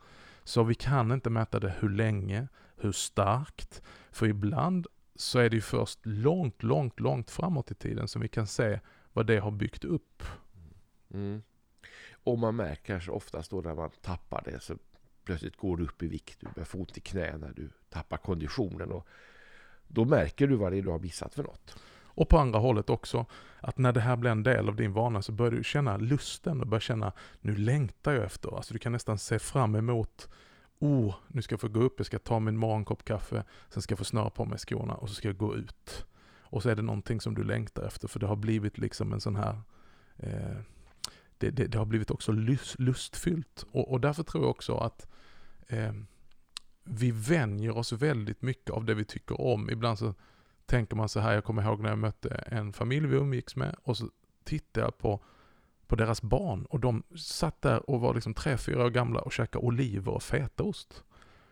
Så 0.45 0.63
vi 0.63 0.75
kan 0.75 1.13
inte 1.13 1.31
mäta 1.31 1.61
det 1.61 1.75
hur 1.81 1.89
länge, 1.89 2.49
hur 2.77 2.93
starkt, 2.93 3.83
för 4.11 4.27
ibland 4.27 4.87
så 5.15 5.39
är 5.39 5.51
det 5.51 5.57
ju 5.57 5.63
först 5.63 5.99
långt, 6.03 6.63
långt, 6.63 7.01
långt 7.01 7.31
framåt 7.31 7.71
i 7.71 7.75
tiden 7.75 8.09
som 8.09 8.23
vi 8.23 8.29
kan 8.29 8.47
se 8.47 8.81
vad 9.13 9.27
det 9.27 9.39
har 9.39 9.51
byggt 9.51 9.85
upp. 9.85 10.23
Mm. 11.15 11.43
Och 12.13 12.39
man 12.39 12.57
märker 12.57 12.85
kanske 12.85 13.11
oftast 13.11 13.51
då 13.51 13.61
när 13.61 13.75
man 13.75 13.91
tappar 14.03 14.43
det 14.45 14.61
så 14.61 14.75
plötsligt 15.25 15.57
går 15.57 15.77
du 15.77 15.85
upp 15.85 16.03
i 16.03 16.09
vikt, 16.09 16.41
du 16.41 16.47
börjar 16.55 16.65
få 16.65 16.79
ont 16.79 16.97
i 16.97 17.01
knäna, 17.01 17.49
du 17.57 17.71
tappar 17.89 18.17
konditionen 18.17 18.93
och 18.93 19.07
då 19.89 20.05
märker 20.05 20.47
du 20.47 20.57
vad 20.57 20.73
det 20.73 20.79
är 20.79 20.83
du 20.83 20.91
har 20.91 20.99
missat 20.99 21.35
för 21.35 21.43
något. 21.43 21.77
Och 22.21 22.29
på 22.29 22.39
andra 22.39 22.59
hållet 22.59 22.91
också, 22.91 23.27
att 23.61 23.79
när 23.79 23.93
det 23.93 24.01
här 24.01 24.17
blir 24.17 24.31
en 24.31 24.43
del 24.43 24.69
av 24.69 24.77
din 24.77 24.93
vana 24.93 25.23
så 25.23 25.33
börjar 25.33 25.53
du 25.53 25.65
känna 25.65 25.97
lusten 25.97 26.61
och 26.61 26.67
börjar 26.67 26.81
känna, 26.81 27.13
nu 27.41 27.57
längtar 27.57 28.13
jag 28.13 28.25
efter. 28.25 28.57
Alltså 28.57 28.73
du 28.73 28.79
kan 28.79 28.93
nästan 28.93 29.19
se 29.19 29.39
fram 29.39 29.75
emot, 29.75 30.29
oh, 30.79 31.15
nu 31.29 31.43
ska 31.43 31.53
jag 31.53 31.61
få 31.61 31.69
gå 31.69 31.81
upp, 31.81 31.95
jag 31.97 32.07
ska 32.07 32.19
ta 32.19 32.41
min 32.41 32.57
morgonkopp 32.57 33.05
kaffe, 33.05 33.45
sen 33.69 33.83
ska 33.83 33.93
jag 33.93 33.99
få 33.99 34.05
snöra 34.05 34.31
på 34.31 34.45
mig 34.45 34.59
skorna 34.59 34.95
och 34.95 35.09
så 35.09 35.15
ska 35.15 35.29
jag 35.29 35.37
gå 35.37 35.57
ut. 35.57 36.07
Och 36.43 36.63
så 36.63 36.69
är 36.69 36.77
det 36.77 36.83
någonting 36.83 37.21
som 37.21 37.35
du 37.35 37.45
längtar 37.45 37.83
efter, 37.83 38.09
för 38.09 38.21
det 38.21 38.27
har 38.27 38.37
blivit 38.37 38.79
liksom 38.79 39.13
en 39.13 39.21
sån 39.21 39.37
här, 39.37 39.61
eh, 40.17 40.57
det, 41.39 41.51
det, 41.51 41.67
det, 41.67 41.79
har 41.79 41.87
blivit 41.87 42.11
också 42.11 42.33
lust, 42.33 42.79
lustfyllt. 42.79 43.67
Och, 43.71 43.93
och, 43.93 44.01
därför 44.01 44.23
tror 44.23 44.45
jag 44.45 44.51
också 44.51 44.77
att 44.77 45.07
eh, 45.67 45.93
vi 46.85 47.11
vänjer 47.11 47.77
oss 47.77 47.93
väldigt 47.93 48.43
mycket 48.43 48.71
av 48.71 48.85
det 48.85 48.95
vi 48.95 49.05
tycker 49.05 49.41
om. 49.41 49.71
Ibland 49.71 49.99
så 49.99 50.15
tänker 50.71 50.97
man 50.97 51.09
så 51.09 51.21
här, 51.21 51.35
jag 51.35 51.45
kommer 51.45 51.63
ihåg 51.63 51.81
när 51.81 51.89
jag 51.89 51.99
mötte 51.99 52.29
en 52.29 52.73
familj 52.73 53.07
vi 53.07 53.17
umgicks 53.17 53.57
med 53.57 53.77
och 53.83 53.97
så 53.97 54.09
tittade 54.45 54.87
jag 54.87 54.99
på, 54.99 55.21
på 55.87 55.97
deras 55.97 56.23
barn 56.23 56.65
och 56.65 56.81
de 56.81 57.03
satt 57.17 57.63
där 57.63 57.91
och 57.91 58.01
var 58.01 58.15
liksom 58.15 58.35
tre, 58.35 58.57
fyra 58.57 58.85
år 58.85 58.91
gamla 58.91 59.21
och 59.21 59.33
käkade 59.33 59.65
oliver 59.67 60.13
och 60.13 60.23
fetaost. 60.23 61.05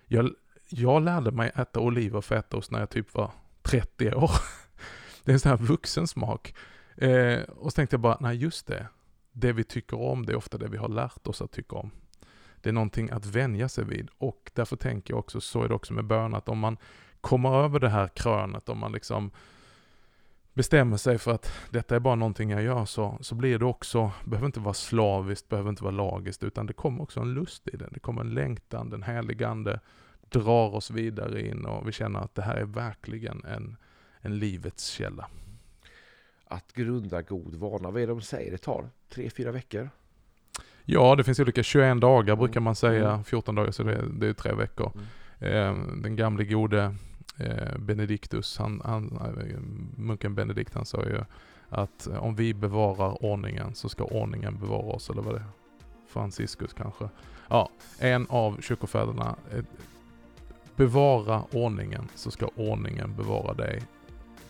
Jag, 0.06 0.30
jag 0.68 1.02
lärde 1.02 1.30
mig 1.30 1.52
äta 1.54 1.80
oliver 1.80 2.18
och 2.18 2.24
fetaost 2.24 2.70
när 2.70 2.78
jag 2.78 2.90
typ 2.90 3.14
var 3.14 3.30
30 3.62 4.14
år. 4.14 4.30
Det 5.24 5.30
är 5.30 5.34
en 5.34 5.40
sån 5.40 5.50
här 5.50 5.66
vuxensmak. 5.66 6.54
Eh, 6.96 7.42
och 7.42 7.72
så 7.72 7.76
tänkte 7.76 7.94
jag 7.94 8.00
bara, 8.00 8.16
nej 8.20 8.36
just 8.36 8.66
det. 8.66 8.86
Det 9.32 9.52
vi 9.52 9.64
tycker 9.64 10.00
om, 10.00 10.26
det 10.26 10.32
är 10.32 10.36
ofta 10.36 10.58
det 10.58 10.68
vi 10.68 10.76
har 10.76 10.88
lärt 10.88 11.26
oss 11.26 11.42
att 11.42 11.52
tycka 11.52 11.76
om. 11.76 11.90
Det 12.60 12.68
är 12.68 12.72
någonting 12.72 13.10
att 13.10 13.26
vänja 13.26 13.68
sig 13.68 13.84
vid 13.84 14.08
och 14.18 14.50
därför 14.54 14.76
tänker 14.76 15.12
jag 15.12 15.18
också, 15.18 15.40
så 15.40 15.62
är 15.62 15.68
det 15.68 15.74
också 15.74 15.92
med 15.92 16.04
bön, 16.04 16.34
att 16.34 16.48
om 16.48 16.58
man 16.58 16.76
kommer 17.28 17.64
över 17.64 17.80
det 17.80 17.88
här 17.88 18.08
krönet, 18.08 18.68
om 18.68 18.78
man 18.78 18.92
liksom 18.92 19.30
bestämmer 20.54 20.96
sig 20.96 21.18
för 21.18 21.34
att 21.34 21.52
detta 21.70 21.96
är 21.96 22.00
bara 22.00 22.14
någonting 22.14 22.50
jag 22.50 22.62
gör 22.62 22.84
så, 22.84 23.18
så 23.20 23.34
blir 23.34 23.58
det 23.58 23.64
också, 23.64 24.10
behöver 24.24 24.46
inte 24.46 24.60
vara 24.60 24.74
slaviskt, 24.74 25.48
behöver 25.48 25.70
inte 25.70 25.84
vara 25.84 25.94
lagiskt, 25.94 26.42
utan 26.42 26.66
det 26.66 26.72
kommer 26.72 27.02
också 27.02 27.20
en 27.20 27.34
lust 27.34 27.68
i 27.68 27.76
det. 27.76 27.88
Det 27.90 28.00
kommer 28.00 28.20
en 28.20 28.34
längtan, 28.34 28.90
den 28.90 29.02
heligande 29.02 29.80
drar 30.28 30.74
oss 30.74 30.90
vidare 30.90 31.48
in 31.48 31.64
och 31.64 31.88
vi 31.88 31.92
känner 31.92 32.20
att 32.20 32.34
det 32.34 32.42
här 32.42 32.56
är 32.56 32.64
verkligen 32.64 33.44
en, 33.44 33.76
en 34.20 34.38
livets 34.38 34.86
källa. 34.90 35.28
Att 36.44 36.72
grunda 36.72 37.22
god 37.22 37.54
vana, 37.54 37.90
vad 37.90 38.02
är 38.02 38.06
det 38.06 38.12
de 38.12 38.20
säger 38.20 38.50
det 38.50 38.58
tar? 38.58 38.88
Tre, 39.08 39.30
fyra 39.30 39.52
veckor? 39.52 39.90
Ja, 40.84 41.16
det 41.16 41.24
finns 41.24 41.40
olika, 41.40 41.62
21 41.62 42.00
dagar 42.00 42.36
brukar 42.36 42.60
man 42.60 42.76
säga, 42.76 43.22
14 43.26 43.54
mm. 43.54 43.62
dagar 43.62 43.72
så 43.72 43.82
det, 43.82 44.04
det 44.12 44.28
är 44.28 44.32
tre 44.32 44.52
veckor. 44.52 44.92
Mm. 44.94 45.06
Eh, 45.40 46.02
den 46.02 46.16
gamle 46.16 46.44
gode 46.44 46.94
Eh, 47.38 47.78
Benediktus, 47.78 48.58
han, 48.58 48.82
han, 48.84 49.18
munken 49.96 50.34
Benedikt, 50.34 50.74
han 50.74 50.86
sa 50.86 51.04
ju 51.04 51.20
att 51.68 52.06
om 52.06 52.34
vi 52.34 52.54
bevarar 52.54 53.24
ordningen 53.24 53.74
så 53.74 53.88
ska 53.88 54.04
ordningen 54.04 54.58
bevara 54.58 54.92
oss, 54.92 55.10
eller 55.10 55.22
vad 55.22 55.34
det 55.34 55.40
är? 55.40 55.46
Franciscus 56.08 56.72
kanske. 56.72 57.08
Ja, 57.48 57.68
en 57.98 58.26
av 58.28 58.60
kyrkofäderna. 58.60 59.36
Eh, 59.52 59.64
bevara 60.76 61.42
ordningen 61.52 62.08
så 62.14 62.30
ska 62.30 62.48
ordningen 62.56 63.14
bevara 63.16 63.54
dig. 63.54 63.82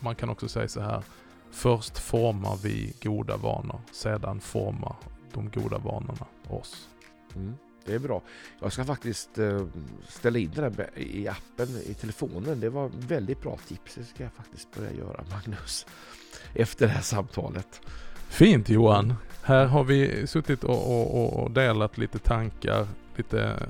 Man 0.01 0.14
kan 0.14 0.29
också 0.29 0.48
säga 0.48 0.68
så 0.68 0.81
här. 0.81 1.03
Först 1.51 1.98
formar 1.98 2.57
vi 2.62 2.92
goda 3.03 3.37
vanor, 3.37 3.81
sedan 3.92 4.40
formar 4.40 4.96
de 5.33 5.51
goda 5.51 5.79
vanorna 5.79 6.27
oss. 6.48 6.88
Mm. 7.37 7.55
Det 7.88 7.94
är 7.94 7.98
bra. 7.98 8.22
Jag 8.61 8.72
ska 8.72 8.85
faktiskt 8.85 9.38
eh, 9.38 9.66
ställa 10.09 10.38
in 10.38 10.51
den 10.55 10.74
i 10.96 11.29
appen 11.29 11.68
i 11.87 11.94
telefonen. 11.94 12.61
Det 12.61 12.68
var 12.68 12.90
väldigt 12.94 13.42
bra 13.42 13.59
tips. 13.68 13.94
Det 13.94 14.05
ska 14.05 14.22
jag 14.22 14.33
faktiskt 14.33 14.74
börja 14.74 14.92
göra, 14.92 15.24
Magnus. 15.31 15.87
Efter 16.55 16.87
det 16.87 16.92
här 16.92 17.03
samtalet. 17.03 17.81
Fint 18.29 18.68
Johan. 18.68 19.14
Här 19.42 19.66
har 19.66 19.85
vi 19.85 20.27
suttit 20.27 20.64
och, 20.64 21.14
och, 21.14 21.42
och 21.42 21.51
delat 21.51 21.98
lite 21.98 22.18
tankar, 22.18 22.87
lite 23.16 23.68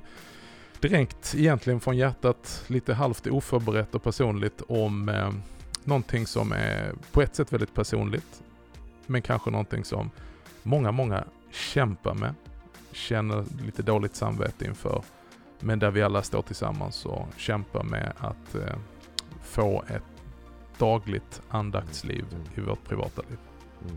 direkt 0.81 1.35
egentligen 1.35 1.81
från 1.81 1.97
hjärtat, 1.97 2.65
lite 2.67 2.95
halvt 2.95 3.27
oförberett 3.27 3.95
och 3.95 4.03
personligt 4.03 4.63
om 4.69 5.09
eh, 5.09 5.33
någonting 5.85 6.27
som 6.27 6.53
är 6.53 6.93
på 7.13 7.23
ett 7.23 7.35
sätt 7.35 7.53
väldigt 7.53 7.75
personligt, 7.75 8.43
men 9.07 9.23
kanske 9.23 9.51
någonting 9.51 9.85
som 9.85 10.11
många, 10.63 10.93
många 10.93 11.25
kämpar 11.51 12.15
med 12.15 12.35
känner 12.99 13.45
lite 13.65 13.83
dåligt 13.83 14.17
samvete 14.17 14.65
inför. 14.65 15.03
Men 15.61 15.79
där 15.79 15.91
vi 15.91 16.03
alla 16.03 16.23
står 16.23 16.43
tillsammans 16.43 17.07
och 17.07 17.27
kämpar 17.37 17.83
med 17.83 18.13
att 18.19 18.55
eh, 18.55 18.77
få 19.43 19.85
ett 19.89 20.03
dagligt 20.79 21.43
andaktsliv 21.49 22.25
mm. 22.31 22.47
i 22.55 22.61
vårt 22.61 22.85
privata 22.85 23.23
liv. 23.29 23.39
Mm. 23.83 23.97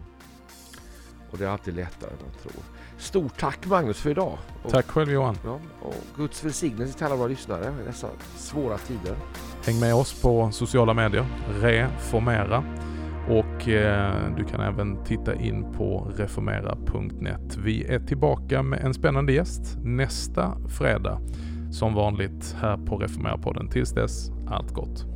Och 1.32 1.38
det 1.38 1.46
är 1.46 1.50
alltid 1.50 1.76
lättare 1.76 2.10
än 2.10 2.18
man 2.22 2.42
tror. 2.42 2.64
Stort 2.98 3.40
tack 3.40 3.66
Magnus 3.66 3.98
för 3.98 4.10
idag. 4.10 4.38
Och, 4.64 4.72
tack 4.72 4.88
själv 4.88 5.12
Johan. 5.12 5.38
Ja, 5.46 5.60
och 5.82 5.96
Guds 6.18 6.44
välsignelse 6.44 6.98
till 6.98 7.06
alla 7.06 7.16
våra 7.16 7.28
lyssnare 7.28 7.74
i 7.82 7.86
dessa 7.86 8.08
svåra 8.36 8.78
tider. 8.78 9.16
Häng 9.66 9.80
med 9.80 9.96
oss 9.96 10.22
på 10.22 10.52
sociala 10.52 10.94
medier, 10.94 11.26
reformera. 11.62 12.64
Och 13.29 13.69
eh, 13.69 14.36
du 14.38 14.43
kan 14.43 14.62
även 14.62 15.03
titta 15.03 15.36
in 15.36 15.71
på 15.73 16.12
reformera.net. 16.17 17.57
Vi 17.57 17.86
är 17.86 17.99
tillbaka 17.99 18.63
med 18.63 18.79
en 18.79 18.93
spännande 18.93 19.34
gäst 19.34 19.77
nästa 19.84 20.57
fredag. 20.67 21.19
Som 21.71 21.93
vanligt 21.93 22.55
här 22.62 22.77
på 22.77 22.97
Reformera-podden. 22.97 23.69
Tills 23.69 23.93
dess, 23.93 24.31
allt 24.47 24.71
gott. 24.71 25.11